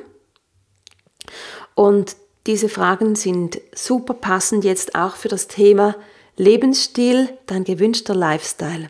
und 1.76 2.18
diese 2.46 2.68
Fragen 2.68 3.16
sind 3.16 3.62
super 3.74 4.14
passend 4.14 4.66
jetzt 4.66 4.96
auch 4.96 5.16
für 5.16 5.30
das 5.30 5.48
Thema 5.48 5.96
Lebensstil, 6.36 7.30
dein 7.46 7.64
gewünschter 7.64 8.16
Lifestyle. 8.16 8.90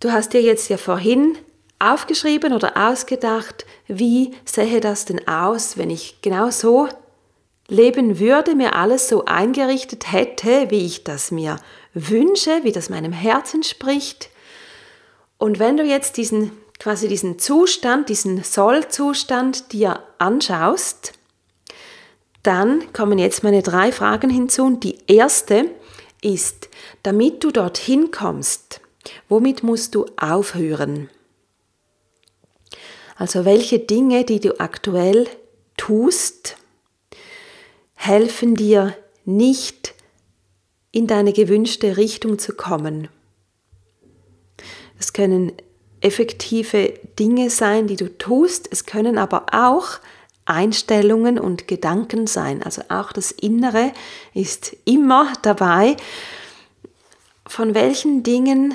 Du 0.00 0.12
hast 0.12 0.34
dir 0.34 0.42
jetzt 0.42 0.68
ja 0.68 0.76
vorhin 0.76 1.38
aufgeschrieben 1.78 2.52
oder 2.52 2.76
ausgedacht, 2.76 3.66
wie 3.86 4.34
sähe 4.44 4.80
das 4.80 5.04
denn 5.04 5.26
aus, 5.28 5.76
wenn 5.76 5.90
ich 5.90 6.20
genau 6.22 6.50
so 6.50 6.88
leben 7.68 8.18
würde, 8.18 8.54
mir 8.54 8.76
alles 8.76 9.08
so 9.08 9.24
eingerichtet 9.24 10.12
hätte, 10.12 10.70
wie 10.70 10.84
ich 10.84 11.04
das 11.04 11.30
mir 11.30 11.56
wünsche, 11.94 12.60
wie 12.62 12.72
das 12.72 12.90
meinem 12.90 13.12
Herzen 13.12 13.62
spricht. 13.62 14.30
Und 15.38 15.58
wenn 15.58 15.76
du 15.76 15.84
jetzt 15.84 16.16
diesen 16.16 16.52
quasi 16.78 17.08
diesen 17.08 17.38
Zustand, 17.38 18.08
diesen 18.08 18.42
Soll-Zustand 18.42 19.72
dir 19.72 20.00
anschaust, 20.18 21.12
dann 22.42 22.92
kommen 22.92 23.18
jetzt 23.18 23.42
meine 23.42 23.62
drei 23.62 23.90
Fragen 23.90 24.28
hinzu. 24.28 24.64
Und 24.64 24.84
die 24.84 24.98
erste 25.06 25.70
ist, 26.20 26.68
damit 27.02 27.42
du 27.42 27.50
dorthin 27.50 28.10
kommst, 28.10 28.80
womit 29.28 29.62
musst 29.62 29.94
du 29.94 30.06
aufhören? 30.16 31.08
Also 33.16 33.44
welche 33.44 33.78
Dinge, 33.78 34.24
die 34.24 34.40
du 34.40 34.58
aktuell 34.60 35.28
tust, 35.76 36.56
helfen 37.94 38.54
dir 38.54 38.96
nicht 39.24 39.94
in 40.90 41.06
deine 41.06 41.32
gewünschte 41.32 41.96
Richtung 41.96 42.38
zu 42.38 42.54
kommen. 42.54 43.08
Es 44.98 45.12
können 45.12 45.52
effektive 46.00 46.94
Dinge 47.18 47.50
sein, 47.50 47.86
die 47.86 47.96
du 47.96 48.16
tust. 48.16 48.68
Es 48.70 48.84
können 48.84 49.18
aber 49.18 49.46
auch 49.52 50.00
Einstellungen 50.44 51.38
und 51.38 51.66
Gedanken 51.66 52.26
sein. 52.26 52.62
Also 52.62 52.82
auch 52.88 53.12
das 53.12 53.30
Innere 53.30 53.92
ist 54.34 54.76
immer 54.84 55.32
dabei. 55.42 55.96
Von 57.46 57.74
welchen 57.74 58.22
Dingen 58.22 58.74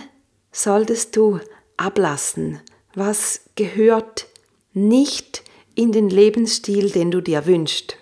solltest 0.51 1.15
du 1.15 1.39
ablassen? 1.77 2.59
Was 2.93 3.41
gehört 3.55 4.27
nicht 4.73 5.43
in 5.75 5.91
den 5.91 6.09
Lebensstil, 6.09 6.89
den 6.89 7.11
du 7.11 7.21
dir 7.21 7.45
wünschst? 7.45 7.97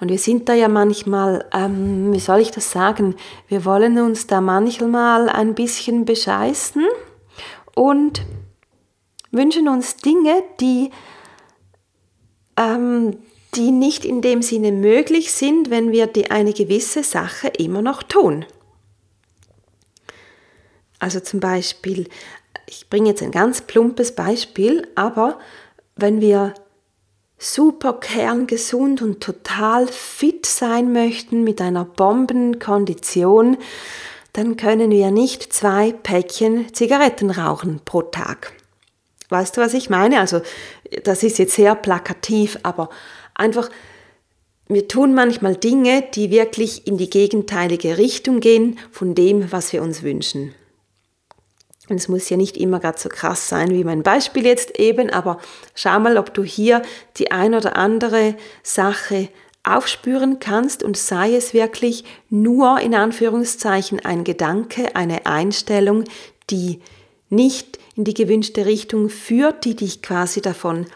Und 0.00 0.08
wir 0.08 0.18
sind 0.18 0.48
da 0.48 0.54
ja 0.54 0.68
manchmal, 0.68 1.48
ähm, 1.52 2.12
wie 2.12 2.20
soll 2.20 2.40
ich 2.40 2.50
das 2.50 2.70
sagen, 2.70 3.14
wir 3.48 3.64
wollen 3.64 3.98
uns 3.98 4.26
da 4.26 4.40
manchmal 4.40 5.28
ein 5.28 5.54
bisschen 5.54 6.04
bescheißen 6.04 6.84
und 7.74 8.22
wünschen 9.30 9.68
uns 9.68 9.96
Dinge, 9.96 10.42
die, 10.60 10.90
ähm, 12.56 13.16
die 13.54 13.70
nicht 13.70 14.04
in 14.04 14.22
dem 14.22 14.42
Sinne 14.42 14.72
möglich 14.72 15.32
sind, 15.32 15.70
wenn 15.70 15.92
wir 15.92 16.06
die 16.06 16.30
eine 16.30 16.52
gewisse 16.52 17.02
Sache 17.02 17.48
immer 17.48 17.82
noch 17.82 18.02
tun. 18.02 18.44
Also 20.98 21.20
zum 21.20 21.40
Beispiel, 21.40 22.08
ich 22.72 22.88
bringe 22.88 23.10
jetzt 23.10 23.22
ein 23.22 23.30
ganz 23.30 23.60
plumpes 23.60 24.12
Beispiel, 24.12 24.88
aber 24.94 25.38
wenn 25.94 26.22
wir 26.22 26.54
super 27.38 27.92
kerngesund 27.94 29.02
und 29.02 29.22
total 29.22 29.86
fit 29.88 30.46
sein 30.46 30.92
möchten 30.92 31.44
mit 31.44 31.60
einer 31.60 31.84
Bombenkondition, 31.84 33.58
dann 34.32 34.56
können 34.56 34.90
wir 34.90 35.10
nicht 35.10 35.52
zwei 35.52 35.92
Päckchen 35.92 36.72
Zigaretten 36.72 37.30
rauchen 37.30 37.80
pro 37.84 38.00
Tag. 38.00 38.54
Weißt 39.28 39.56
du, 39.56 39.60
was 39.60 39.74
ich 39.74 39.90
meine? 39.90 40.20
Also 40.20 40.40
das 41.04 41.22
ist 41.22 41.38
jetzt 41.38 41.54
sehr 41.54 41.74
plakativ, 41.74 42.58
aber 42.62 42.88
einfach, 43.34 43.68
wir 44.68 44.88
tun 44.88 45.14
manchmal 45.14 45.56
Dinge, 45.56 46.04
die 46.14 46.30
wirklich 46.30 46.86
in 46.86 46.96
die 46.96 47.10
gegenteilige 47.10 47.98
Richtung 47.98 48.40
gehen 48.40 48.78
von 48.90 49.14
dem, 49.14 49.52
was 49.52 49.74
wir 49.74 49.82
uns 49.82 50.02
wünschen. 50.02 50.54
Und 51.92 51.98
es 51.98 52.08
muss 52.08 52.30
ja 52.30 52.38
nicht 52.38 52.56
immer 52.56 52.80
gerade 52.80 52.98
so 52.98 53.10
krass 53.10 53.50
sein 53.50 53.70
wie 53.70 53.84
mein 53.84 54.02
Beispiel 54.02 54.46
jetzt 54.46 54.78
eben, 54.78 55.10
aber 55.10 55.38
schau 55.74 56.00
mal, 56.00 56.16
ob 56.16 56.32
du 56.32 56.42
hier 56.42 56.80
die 57.18 57.30
ein 57.30 57.54
oder 57.54 57.76
andere 57.76 58.34
Sache 58.62 59.28
aufspüren 59.62 60.38
kannst 60.38 60.82
und 60.82 60.96
sei 60.96 61.36
es 61.36 61.52
wirklich 61.52 62.04
nur 62.30 62.80
in 62.80 62.94
Anführungszeichen 62.94 64.00
ein 64.00 64.24
Gedanke, 64.24 64.96
eine 64.96 65.26
Einstellung, 65.26 66.04
die 66.48 66.80
nicht 67.28 67.78
in 67.94 68.04
die 68.04 68.14
gewünschte 68.14 68.64
Richtung 68.64 69.10
führt, 69.10 69.66
die 69.66 69.76
dich 69.76 70.00
quasi 70.00 70.40
davon 70.40 70.86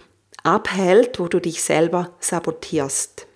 abhält, 0.45 1.21
wo 1.21 1.29
du 1.29 1.41
dich 1.41 1.63
selber 1.63 2.15
sabotierst. 2.21 3.27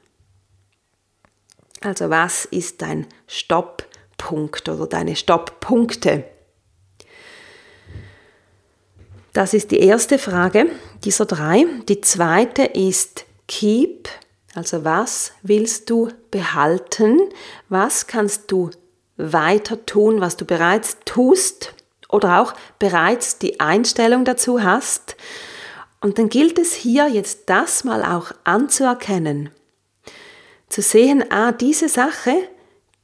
Also 1.83 2.09
was 2.09 2.47
ist 2.47 2.81
dein 2.81 3.07
Stopppunkt 3.27 4.67
oder 4.71 4.87
deine 4.87 5.15
Stopppunkte? 5.15 6.25
Das 9.33 9.55
ist 9.55 9.71
die 9.71 9.79
erste 9.79 10.19
Frage 10.19 10.67
dieser 11.05 11.25
drei. 11.25 11.65
Die 11.89 12.01
zweite 12.01 12.65
ist 12.65 13.27
Keep, 13.47 14.09
also 14.55 14.85
was 14.85 15.33
willst 15.43 15.89
du 15.91 16.09
behalten? 16.31 17.21
Was 17.69 18.07
kannst 18.09 18.51
du 18.51 18.71
weiter 19.17 19.87
tun, 19.87 20.21
was 20.21 20.37
du 20.37 20.45
bereits 20.45 20.97
tust 21.05 21.75
oder 22.09 22.41
auch 22.41 22.55
bereits 22.79 23.39
die 23.39 23.61
Einstellung 23.61 24.25
dazu 24.25 24.63
hast? 24.63 25.17
Und 26.01 26.19
dann 26.19 26.29
gilt 26.29 26.59
es 26.59 26.73
hier 26.73 27.09
jetzt 27.09 27.43
das 27.47 27.85
mal 27.85 28.03
auch 28.05 28.33
anzuerkennen. 28.45 29.51
Zu 30.69 30.83
sehen, 30.83 31.25
ah, 31.31 31.53
diese 31.53 31.89
Sache, 31.89 32.35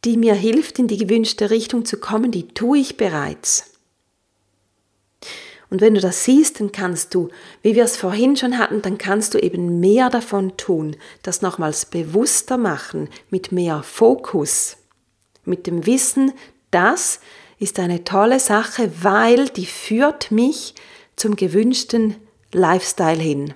die 0.05 0.17
mir 0.17 0.35
hilft, 0.35 0.79
in 0.79 0.89
die 0.89 0.97
gewünschte 0.97 1.51
Richtung 1.51 1.85
zu 1.85 1.99
kommen, 1.99 2.31
die 2.31 2.49
tue 2.49 2.79
ich 2.79 2.97
bereits. 2.97 3.76
Und 5.69 5.81
wenn 5.81 5.95
du 5.95 6.01
das 6.01 6.25
siehst, 6.25 6.61
dann 6.61 6.71
kannst 6.71 7.15
du, 7.15 7.29
wie 7.63 7.75
wir 7.75 7.85
es 7.85 7.97
vorhin 7.97 8.37
schon 8.37 8.59
hatten, 8.59 8.83
dann 8.83 8.99
kannst 8.99 9.35
du 9.35 9.39
eben 9.39 9.81
mehr 9.81 10.11
davon 10.11 10.57
tun, 10.57 10.97
das 11.23 11.43
nochmals 11.43 11.87
bewusster 11.87 12.57
machen, 12.57 13.09
mit 13.31 13.51
mehr 13.51 13.83
Fokus, 13.83 14.77
mit 15.45 15.67
dem 15.67 15.87
Wissen, 15.87 16.33
das 16.71 17.21
ist 17.59 17.79
eine 17.79 18.05
tolle 18.05 18.39
Sache, 18.39 18.91
weil 19.03 19.49
die 19.49 19.67
führt 19.67 20.31
mich 20.31 20.75
zum 21.17 21.35
gewünschten 21.37 22.17
Lifestyle 22.53 23.21
hin. 23.21 23.55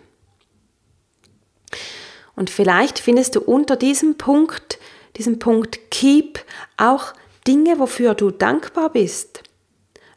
Und 2.35 2.51
vielleicht 2.51 2.99
findest 2.99 3.37
du 3.37 3.41
unter 3.41 3.77
diesem 3.77 4.17
Punkt, 4.17 4.79
diesem 5.17 5.39
Punkt 5.39 5.91
Keep, 5.91 6.41
auch 6.77 7.13
Dinge, 7.47 7.79
wofür 7.79 8.15
du 8.15 8.31
dankbar 8.31 8.91
bist 8.91 9.43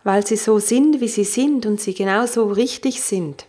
weil 0.03 0.25
sie 0.25 0.37
so 0.37 0.59
sind, 0.59 1.01
wie 1.01 1.07
sie 1.07 1.23
sind 1.23 1.65
und 1.65 1.79
sie 1.79 1.93
genauso 1.93 2.47
richtig 2.47 3.01
sind. 3.01 3.45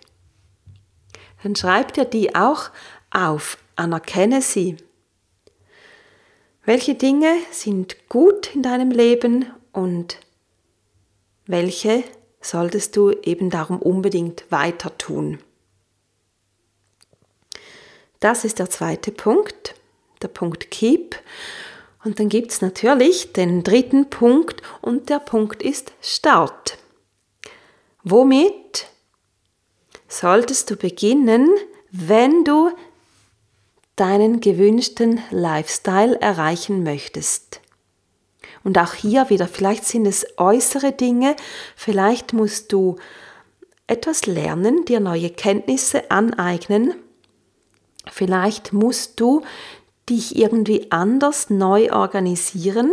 Dann 1.42 1.56
schreib 1.56 1.92
dir 1.92 2.04
die 2.04 2.34
auch 2.34 2.70
auf, 3.10 3.58
anerkenne 3.76 4.40
sie. 4.40 4.76
Welche 6.64 6.94
Dinge 6.94 7.36
sind 7.50 8.08
gut 8.08 8.54
in 8.54 8.62
deinem 8.62 8.90
Leben 8.90 9.46
und 9.72 10.18
welche 11.46 12.04
solltest 12.40 12.96
du 12.96 13.10
eben 13.10 13.50
darum 13.50 13.80
unbedingt 13.80 14.50
weiter 14.50 14.96
tun? 14.96 15.38
Das 18.20 18.44
ist 18.46 18.58
der 18.58 18.70
zweite 18.70 19.12
Punkt, 19.12 19.74
der 20.22 20.28
Punkt 20.28 20.70
Keep. 20.70 21.16
Und 22.04 22.20
dann 22.20 22.28
gibt 22.28 22.52
es 22.52 22.60
natürlich 22.60 23.32
den 23.32 23.64
dritten 23.64 24.10
Punkt 24.10 24.62
und 24.82 25.08
der 25.08 25.18
Punkt 25.18 25.62
ist 25.62 25.92
Start. 26.02 26.78
Womit 28.02 28.86
solltest 30.06 30.70
du 30.70 30.76
beginnen, 30.76 31.48
wenn 31.90 32.44
du 32.44 32.70
deinen 33.96 34.40
gewünschten 34.40 35.22
Lifestyle 35.30 36.20
erreichen 36.20 36.82
möchtest? 36.82 37.60
Und 38.62 38.78
auch 38.78 38.92
hier 38.92 39.30
wieder, 39.30 39.48
vielleicht 39.48 39.84
sind 39.84 40.06
es 40.06 40.26
äußere 40.36 40.92
Dinge, 40.92 41.36
vielleicht 41.76 42.34
musst 42.34 42.72
du 42.72 42.96
etwas 43.86 44.26
lernen, 44.26 44.84
dir 44.84 45.00
neue 45.00 45.30
Kenntnisse 45.30 46.10
aneignen, 46.10 46.94
vielleicht 48.10 48.72
musst 48.72 49.20
du 49.20 49.42
dich 50.08 50.36
irgendwie 50.36 50.90
anders 50.90 51.50
neu 51.50 51.92
organisieren. 51.92 52.90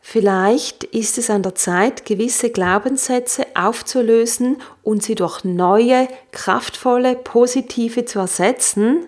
Vielleicht 0.00 0.84
ist 0.84 1.18
es 1.18 1.30
an 1.30 1.42
der 1.42 1.56
Zeit, 1.56 2.04
gewisse 2.06 2.50
Glaubenssätze 2.50 3.44
aufzulösen 3.56 4.58
und 4.84 5.02
sie 5.02 5.16
durch 5.16 5.42
neue, 5.42 6.06
kraftvolle, 6.30 7.16
positive 7.16 8.04
zu 8.04 8.20
ersetzen. 8.20 9.06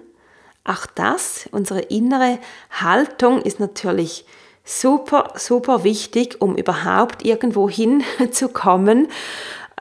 Auch 0.64 0.87
das, 0.87 1.48
unsere 1.53 1.83
innere 1.83 2.40
Haltung 2.70 3.40
ist 3.42 3.61
natürlich 3.61 4.27
super, 4.64 5.33
super 5.37 5.85
wichtig, 5.85 6.40
um 6.40 6.57
überhaupt 6.57 7.24
irgendwo 7.24 7.70
hinzukommen. 7.70 9.07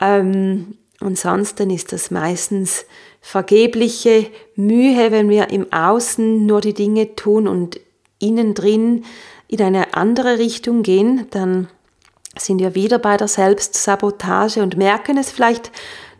Ähm, 0.00 0.78
ansonsten 1.00 1.70
ist 1.70 1.92
das 1.92 2.12
meistens 2.12 2.84
vergebliche 3.20 4.26
Mühe, 4.54 5.10
wenn 5.10 5.28
wir 5.28 5.50
im 5.50 5.72
Außen 5.72 6.46
nur 6.46 6.60
die 6.60 6.74
Dinge 6.74 7.14
tun 7.16 7.48
und 7.48 7.80
innen 8.18 8.54
drin 8.54 9.04
in 9.48 9.62
eine 9.62 9.94
andere 9.94 10.38
Richtung 10.38 10.82
gehen, 10.82 11.26
dann 11.30 11.68
sind 12.36 12.60
wir 12.60 12.74
wieder 12.74 12.98
bei 12.98 13.16
der 13.16 13.28
Selbstsabotage 13.28 14.62
und 14.62 14.76
merken 14.76 15.18
es 15.18 15.30
vielleicht 15.30 15.72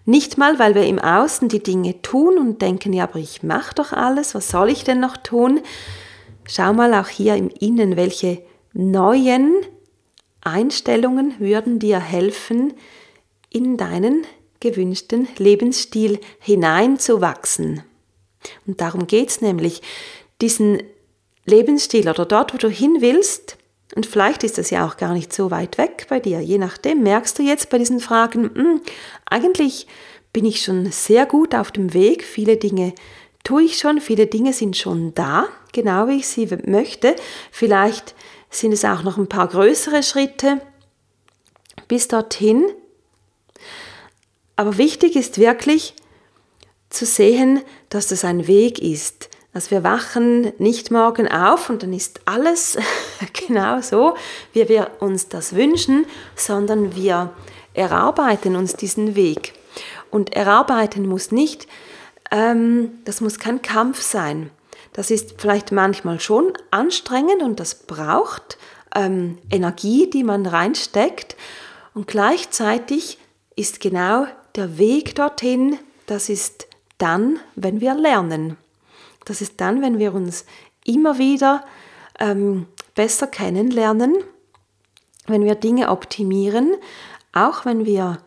nicht 0.04 0.38
mal, 0.38 0.58
weil 0.58 0.74
wir 0.74 0.84
im 0.84 0.98
Außen 0.98 1.48
die 1.48 1.62
Dinge 1.62 2.00
tun 2.00 2.38
und 2.38 2.62
denken, 2.62 2.94
ja, 2.94 3.04
aber 3.04 3.18
ich 3.18 3.42
mache 3.42 3.74
doch 3.74 3.92
alles, 3.92 4.34
was 4.34 4.48
soll 4.48 4.70
ich 4.70 4.82
denn 4.82 5.00
noch 5.00 5.18
tun? 5.18 5.60
Schau 6.46 6.72
mal 6.72 6.94
auch 6.94 7.08
hier 7.08 7.36
im 7.36 7.50
Innen, 7.50 7.96
welche 7.96 8.42
neuen 8.72 9.52
Einstellungen 10.40 11.34
würden 11.38 11.78
dir 11.78 12.00
helfen, 12.00 12.72
in 13.50 13.76
deinen 13.76 14.24
gewünschten 14.60 15.28
Lebensstil 15.36 16.20
hineinzuwachsen. 16.40 17.82
Und 18.66 18.80
darum 18.80 19.06
geht 19.06 19.30
es 19.30 19.40
nämlich, 19.40 19.82
diesen 20.40 20.82
Lebensstil 21.44 22.08
oder 22.08 22.26
dort, 22.26 22.54
wo 22.54 22.58
du 22.58 22.68
hin 22.68 22.98
willst, 23.00 23.56
und 23.94 24.06
vielleicht 24.06 24.44
ist 24.44 24.58
das 24.58 24.70
ja 24.70 24.86
auch 24.86 24.96
gar 24.96 25.14
nicht 25.14 25.32
so 25.32 25.50
weit 25.50 25.78
weg 25.78 26.06
bei 26.08 26.20
dir, 26.20 26.40
je 26.40 26.58
nachdem, 26.58 27.02
merkst 27.02 27.38
du 27.38 27.42
jetzt 27.42 27.70
bei 27.70 27.78
diesen 27.78 28.00
Fragen, 28.00 28.42
mh, 28.42 28.54
hm, 28.54 28.80
eigentlich 29.24 29.86
bin 30.32 30.44
ich 30.44 30.62
schon 30.62 30.92
sehr 30.92 31.26
gut 31.26 31.54
auf 31.54 31.72
dem 31.72 31.94
Weg, 31.94 32.22
viele 32.22 32.58
Dinge 32.58 32.92
tue 33.44 33.62
ich 33.62 33.78
schon, 33.78 34.00
viele 34.00 34.26
Dinge 34.26 34.52
sind 34.52 34.76
schon 34.76 35.14
da, 35.14 35.48
genau 35.72 36.06
wie 36.08 36.18
ich 36.18 36.28
sie 36.28 36.48
möchte. 36.66 37.16
Vielleicht 37.50 38.14
sind 38.50 38.72
es 38.72 38.84
auch 38.84 39.02
noch 39.02 39.16
ein 39.16 39.28
paar 39.28 39.48
größere 39.48 40.02
Schritte 40.02 40.60
bis 41.88 42.08
dorthin, 42.08 42.66
aber 44.58 44.76
wichtig 44.76 45.14
ist 45.14 45.38
wirklich 45.38 45.94
zu 46.90 47.06
sehen, 47.06 47.62
dass 47.90 48.08
das 48.08 48.24
ein 48.24 48.48
Weg 48.48 48.80
ist. 48.80 49.28
Also 49.54 49.70
wir 49.70 49.84
wachen 49.84 50.52
nicht 50.58 50.90
morgen 50.90 51.30
auf 51.30 51.70
und 51.70 51.84
dann 51.84 51.92
ist 51.92 52.22
alles 52.24 52.76
genau 53.46 53.80
so, 53.82 54.16
wie 54.52 54.68
wir 54.68 54.90
uns 54.98 55.28
das 55.28 55.54
wünschen, 55.54 56.06
sondern 56.34 56.96
wir 56.96 57.30
erarbeiten 57.72 58.56
uns 58.56 58.74
diesen 58.74 59.14
Weg. 59.14 59.52
Und 60.10 60.32
erarbeiten 60.34 61.06
muss 61.06 61.30
nicht, 61.30 61.68
ähm, 62.32 62.98
das 63.04 63.20
muss 63.20 63.38
kein 63.38 63.62
Kampf 63.62 64.02
sein. 64.02 64.50
Das 64.92 65.12
ist 65.12 65.40
vielleicht 65.40 65.70
manchmal 65.70 66.18
schon 66.18 66.52
anstrengend 66.72 67.42
und 67.42 67.60
das 67.60 67.76
braucht 67.76 68.58
ähm, 68.92 69.38
Energie, 69.52 70.10
die 70.10 70.24
man 70.24 70.46
reinsteckt. 70.46 71.36
Und 71.94 72.08
gleichzeitig 72.08 73.18
ist 73.54 73.78
genau 73.78 74.26
der 74.58 74.76
Weg 74.76 75.14
dorthin, 75.14 75.78
das 76.06 76.28
ist 76.28 76.66
dann, 76.98 77.38
wenn 77.54 77.80
wir 77.80 77.94
lernen. 77.94 78.56
Das 79.24 79.40
ist 79.40 79.60
dann, 79.60 79.82
wenn 79.82 79.98
wir 79.98 80.14
uns 80.14 80.44
immer 80.84 81.18
wieder 81.18 81.64
ähm, 82.18 82.66
besser 82.94 83.28
kennenlernen, 83.28 84.16
wenn 85.26 85.44
wir 85.44 85.54
Dinge 85.54 85.90
optimieren, 85.90 86.74
auch 87.32 87.64
wenn 87.64 87.86
wir 87.86 88.20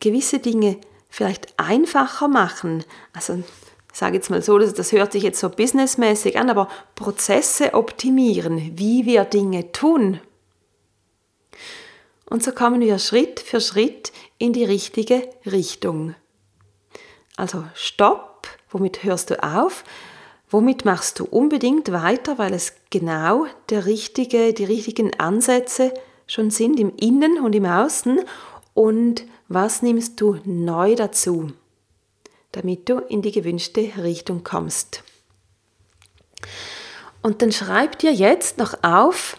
gewisse 0.00 0.40
Dinge 0.40 0.78
vielleicht 1.08 1.58
einfacher 1.58 2.28
machen. 2.28 2.84
Also 3.14 3.34
ich 3.34 3.98
sage 3.98 4.16
jetzt 4.16 4.28
mal 4.28 4.42
so, 4.42 4.58
das, 4.58 4.74
das 4.74 4.92
hört 4.92 5.12
sich 5.12 5.22
jetzt 5.22 5.40
so 5.40 5.48
businessmäßig 5.48 6.38
an, 6.38 6.50
aber 6.50 6.68
Prozesse 6.96 7.72
optimieren, 7.72 8.72
wie 8.76 9.06
wir 9.06 9.24
Dinge 9.24 9.72
tun. 9.72 10.20
Und 12.28 12.42
so 12.42 12.52
kommen 12.52 12.80
wir 12.80 12.98
Schritt 12.98 13.40
für 13.40 13.60
Schritt 13.60 14.12
in 14.38 14.52
die 14.52 14.64
richtige 14.64 15.28
Richtung. 15.44 16.14
Also 17.36 17.64
stopp, 17.74 18.48
womit 18.70 19.04
hörst 19.04 19.30
du 19.30 19.42
auf? 19.42 19.84
Womit 20.48 20.84
machst 20.84 21.18
du 21.18 21.24
unbedingt 21.24 21.90
weiter, 21.92 22.38
weil 22.38 22.52
es 22.54 22.74
genau 22.90 23.46
der 23.68 23.86
richtige, 23.86 24.52
die 24.52 24.64
richtigen 24.64 25.18
Ansätze 25.18 25.92
schon 26.26 26.50
sind 26.50 26.78
im 26.80 26.92
Innen 26.96 27.40
und 27.40 27.54
im 27.54 27.66
Außen 27.66 28.20
und 28.74 29.24
was 29.48 29.82
nimmst 29.82 30.20
du 30.20 30.38
neu 30.44 30.94
dazu, 30.94 31.52
damit 32.52 32.88
du 32.88 32.98
in 32.98 33.22
die 33.22 33.32
gewünschte 33.32 33.92
Richtung 34.02 34.44
kommst. 34.44 35.02
Und 37.22 37.42
dann 37.42 37.52
schreib 37.52 37.98
dir 37.98 38.12
jetzt 38.12 38.58
noch 38.58 38.82
auf, 38.82 39.36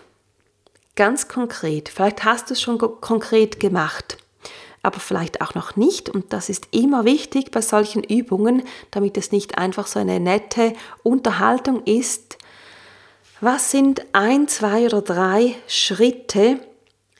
ganz 0.97 1.29
konkret, 1.29 1.87
vielleicht 1.87 2.25
hast 2.25 2.49
du 2.49 2.53
es 2.53 2.61
schon 2.61 2.77
konkret 2.77 3.61
gemacht, 3.61 4.17
aber 4.83 4.99
vielleicht 4.99 5.39
auch 5.41 5.55
noch 5.55 5.77
nicht. 5.77 6.09
Und 6.09 6.33
das 6.33 6.49
ist 6.49 6.67
immer 6.71 7.05
wichtig 7.05 7.51
bei 7.51 7.61
solchen 7.61 8.03
Übungen, 8.03 8.63
damit 8.91 9.15
es 9.15 9.31
nicht 9.31 9.57
einfach 9.57 9.87
so 9.87 9.99
eine 9.99 10.19
nette 10.19 10.73
Unterhaltung 11.03 11.83
ist. 11.85 12.37
Was 13.39 13.71
sind 13.71 14.01
ein, 14.13 14.47
zwei 14.47 14.87
oder 14.87 15.01
drei 15.01 15.55
Schritte, 15.67 16.59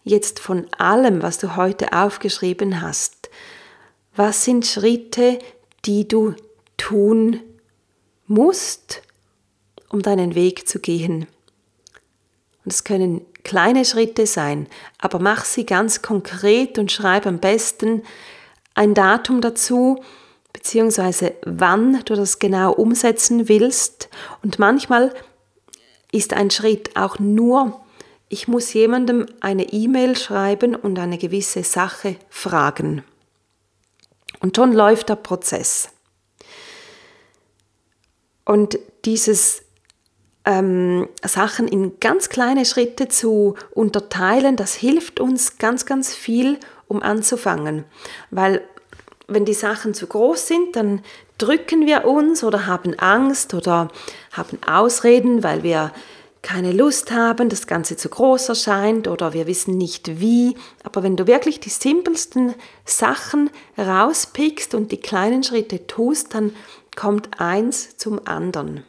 jetzt 0.04 0.40
von 0.40 0.68
allem, 0.78 1.22
was 1.22 1.38
du 1.38 1.56
heute 1.56 1.94
aufgeschrieben 1.94 2.82
hast, 2.82 3.30
was 4.16 4.44
sind 4.44 4.66
Schritte, 4.66 5.38
die 5.86 6.08
du 6.08 6.34
tun 6.78 7.40
musst, 8.26 9.04
um 9.90 10.02
deinen 10.02 10.34
Weg 10.34 10.68
zu 10.68 10.80
gehen? 10.80 11.28
Und 12.66 12.74
es 12.74 12.84
können 12.84 13.22
kleine 13.48 13.84
Schritte 13.84 14.28
sein, 14.28 14.68
aber 15.00 15.18
mach 15.18 15.46
sie 15.46 15.66
ganz 15.66 16.04
konkret 16.04 16.78
und 16.78 16.92
schreib 16.92 17.26
am 17.26 17.40
besten 17.40 18.04
ein 18.76 18.94
Datum 18.94 19.42
dazu, 19.42 20.04
beziehungsweise 20.54 21.34
wann 21.44 22.04
du 22.06 22.14
das 22.14 22.38
genau 22.38 22.74
umsetzen 22.74 23.50
willst. 23.50 24.10
Und 24.44 24.60
manchmal 24.60 25.14
ist 26.12 26.34
ein 26.34 26.52
Schritt 26.52 26.96
auch 26.96 27.18
nur 27.18 27.82
ich 28.30 28.48
muss 28.48 28.74
jemandem 28.74 29.26
eine 29.40 29.72
E-Mail 29.72 30.18
schreiben 30.18 30.76
und 30.76 31.00
eine 31.00 31.18
gewisse 31.18 31.64
Sache 31.64 32.18
fragen. 32.30 33.04
Und 34.42 34.56
schon 34.56 34.74
läuft 34.74 35.10
der 35.10 35.16
Prozess. 35.16 35.90
Und 38.44 38.80
dieses 39.06 39.64
ähm, 40.48 41.10
Sachen 41.24 41.68
in 41.68 42.00
ganz 42.00 42.30
kleine 42.30 42.64
Schritte 42.64 43.10
zu 43.10 43.56
unterteilen, 43.72 44.56
das 44.56 44.74
hilft 44.76 45.20
uns 45.20 45.58
ganz, 45.58 45.86
ganz 45.86 46.16
viel, 46.16 46.58
um 46.88 47.04
anzufangen. 47.04 47.84
Weil 48.32 48.62
wenn 49.28 49.44
die 49.44 49.54
Sachen 49.54 49.94
zu 49.94 50.08
groß 50.08 50.48
sind, 50.48 50.78
dann 50.78 51.02
drücken 51.38 51.86
wir 51.86 52.06
uns 52.06 52.46
oder 52.46 52.66
haben 52.66 52.98
Angst 52.98 53.54
oder 53.54 53.90
haben 54.32 54.58
Ausreden, 54.66 55.44
weil 55.44 55.64
wir 55.64 55.92
keine 56.44 56.72
Lust 56.72 57.12
haben, 57.12 57.50
das 57.50 57.68
Ganze 57.68 57.98
zu 57.98 58.08
groß 58.08 58.48
erscheint 58.48 59.10
oder 59.10 59.34
wir 59.34 59.48
wissen 59.48 59.78
nicht 59.78 60.22
wie. 60.22 60.56
Aber 60.82 61.04
wenn 61.04 61.18
du 61.18 61.28
wirklich 61.28 61.60
die 61.60 61.70
simpelsten 61.70 62.56
Sachen 62.86 63.50
rauspickst 63.78 64.74
und 64.74 64.94
die 64.94 65.02
kleinen 65.02 65.44
Schritte 65.44 65.88
tust, 65.88 66.34
dann 66.34 66.56
kommt 66.96 67.42
eins 67.42 67.98
zum 67.98 68.26
anderen. 68.26 68.86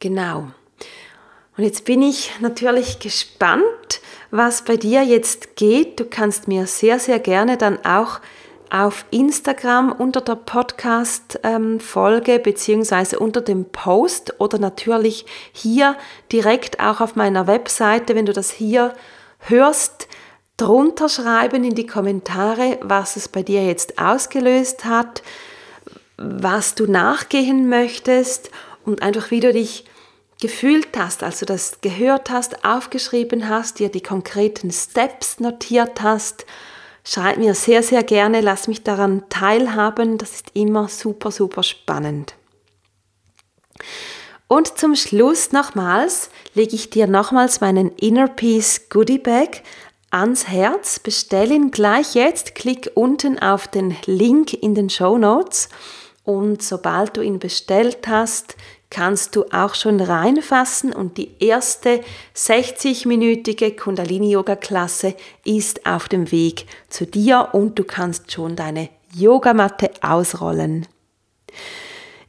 Genau. 0.00 0.48
Und 1.56 1.64
jetzt 1.64 1.84
bin 1.84 2.02
ich 2.02 2.32
natürlich 2.40 2.98
gespannt, 2.98 4.00
was 4.30 4.62
bei 4.62 4.76
dir 4.76 5.02
jetzt 5.02 5.56
geht. 5.56 5.98
Du 5.98 6.04
kannst 6.04 6.48
mir 6.48 6.66
sehr, 6.66 6.98
sehr 6.98 7.18
gerne 7.18 7.56
dann 7.56 7.84
auch 7.84 8.20
auf 8.70 9.06
Instagram 9.10 9.92
unter 9.92 10.20
der 10.20 10.34
Podcast-Folge 10.34 12.32
ähm, 12.32 12.42
beziehungsweise 12.42 13.18
unter 13.18 13.40
dem 13.40 13.66
Post 13.66 14.34
oder 14.40 14.58
natürlich 14.58 15.24
hier 15.52 15.96
direkt 16.32 16.80
auch 16.80 17.00
auf 17.00 17.16
meiner 17.16 17.46
Webseite, 17.46 18.14
wenn 18.14 18.26
du 18.26 18.32
das 18.32 18.50
hier 18.50 18.92
hörst, 19.38 20.08
drunter 20.56 21.08
schreiben 21.08 21.64
in 21.64 21.74
die 21.74 21.86
Kommentare, 21.86 22.78
was 22.82 23.16
es 23.16 23.28
bei 23.28 23.42
dir 23.42 23.64
jetzt 23.64 23.98
ausgelöst 23.98 24.84
hat, 24.84 25.22
was 26.16 26.74
du 26.74 26.90
nachgehen 26.90 27.68
möchtest 27.68 28.50
und 28.86 29.02
einfach 29.02 29.30
wie 29.30 29.40
du 29.40 29.52
dich 29.52 29.84
gefühlt 30.40 30.88
hast, 30.96 31.22
als 31.22 31.40
du 31.40 31.46
das 31.46 31.80
gehört 31.80 32.30
hast, 32.30 32.64
aufgeschrieben 32.64 33.48
hast, 33.48 33.78
dir 33.78 33.88
die 33.90 34.02
konkreten 34.02 34.70
Steps 34.70 35.40
notiert 35.40 36.00
hast 36.02 36.46
Schreib 37.08 37.38
mir 37.38 37.54
sehr, 37.54 37.84
sehr 37.84 38.02
gerne, 38.02 38.40
lass 38.40 38.66
mich 38.66 38.82
daran 38.82 39.22
teilhaben. 39.28 40.18
Das 40.18 40.32
ist 40.32 40.46
immer 40.54 40.88
super, 40.88 41.30
super 41.30 41.62
spannend. 41.62 42.34
Und 44.48 44.76
zum 44.76 44.96
Schluss 44.96 45.52
nochmals 45.52 46.30
lege 46.54 46.74
ich 46.74 46.90
dir 46.90 47.06
nochmals 47.06 47.60
meinen 47.60 47.90
Inner 47.92 48.26
Peace 48.26 48.88
Goodie 48.90 49.18
Bag 49.18 49.62
ans 50.10 50.48
Herz. 50.48 50.98
Bestell 50.98 51.52
ihn 51.52 51.70
gleich 51.70 52.14
jetzt. 52.16 52.56
Klick 52.56 52.90
unten 52.94 53.38
auf 53.38 53.68
den 53.68 53.96
Link 54.06 54.52
in 54.52 54.74
den 54.74 54.90
Show 54.90 55.16
Notes. 55.16 55.68
Und 56.24 56.60
sobald 56.60 57.16
du 57.16 57.20
ihn 57.20 57.38
bestellt 57.38 58.08
hast, 58.08 58.56
kannst 58.96 59.36
du 59.36 59.44
auch 59.52 59.74
schon 59.74 60.00
reinfassen 60.00 60.94
und 60.94 61.18
die 61.18 61.32
erste 61.38 62.00
60-minütige 62.34 63.78
Kundalini-Yoga-Klasse 63.78 65.14
ist 65.44 65.84
auf 65.84 66.08
dem 66.08 66.32
Weg 66.32 66.64
zu 66.88 67.04
dir 67.04 67.50
und 67.52 67.78
du 67.78 67.84
kannst 67.84 68.32
schon 68.32 68.56
deine 68.56 68.88
Yogamatte 69.14 69.90
ausrollen. 70.00 70.86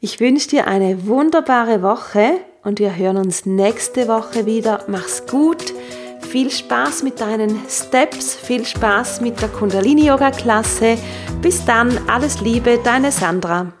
Ich 0.00 0.20
wünsche 0.20 0.48
dir 0.48 0.66
eine 0.66 1.06
wunderbare 1.06 1.80
Woche 1.80 2.32
und 2.62 2.80
wir 2.80 2.94
hören 2.94 3.16
uns 3.16 3.46
nächste 3.46 4.06
Woche 4.06 4.44
wieder. 4.44 4.84
Mach's 4.88 5.26
gut, 5.26 5.72
viel 6.20 6.50
Spaß 6.50 7.02
mit 7.02 7.18
deinen 7.22 7.62
Steps, 7.66 8.34
viel 8.34 8.66
Spaß 8.66 9.22
mit 9.22 9.40
der 9.40 9.48
Kundalini-Yoga-Klasse. 9.48 10.98
Bis 11.40 11.64
dann, 11.64 11.98
alles 12.10 12.42
Liebe, 12.42 12.78
deine 12.84 13.10
Sandra. 13.10 13.72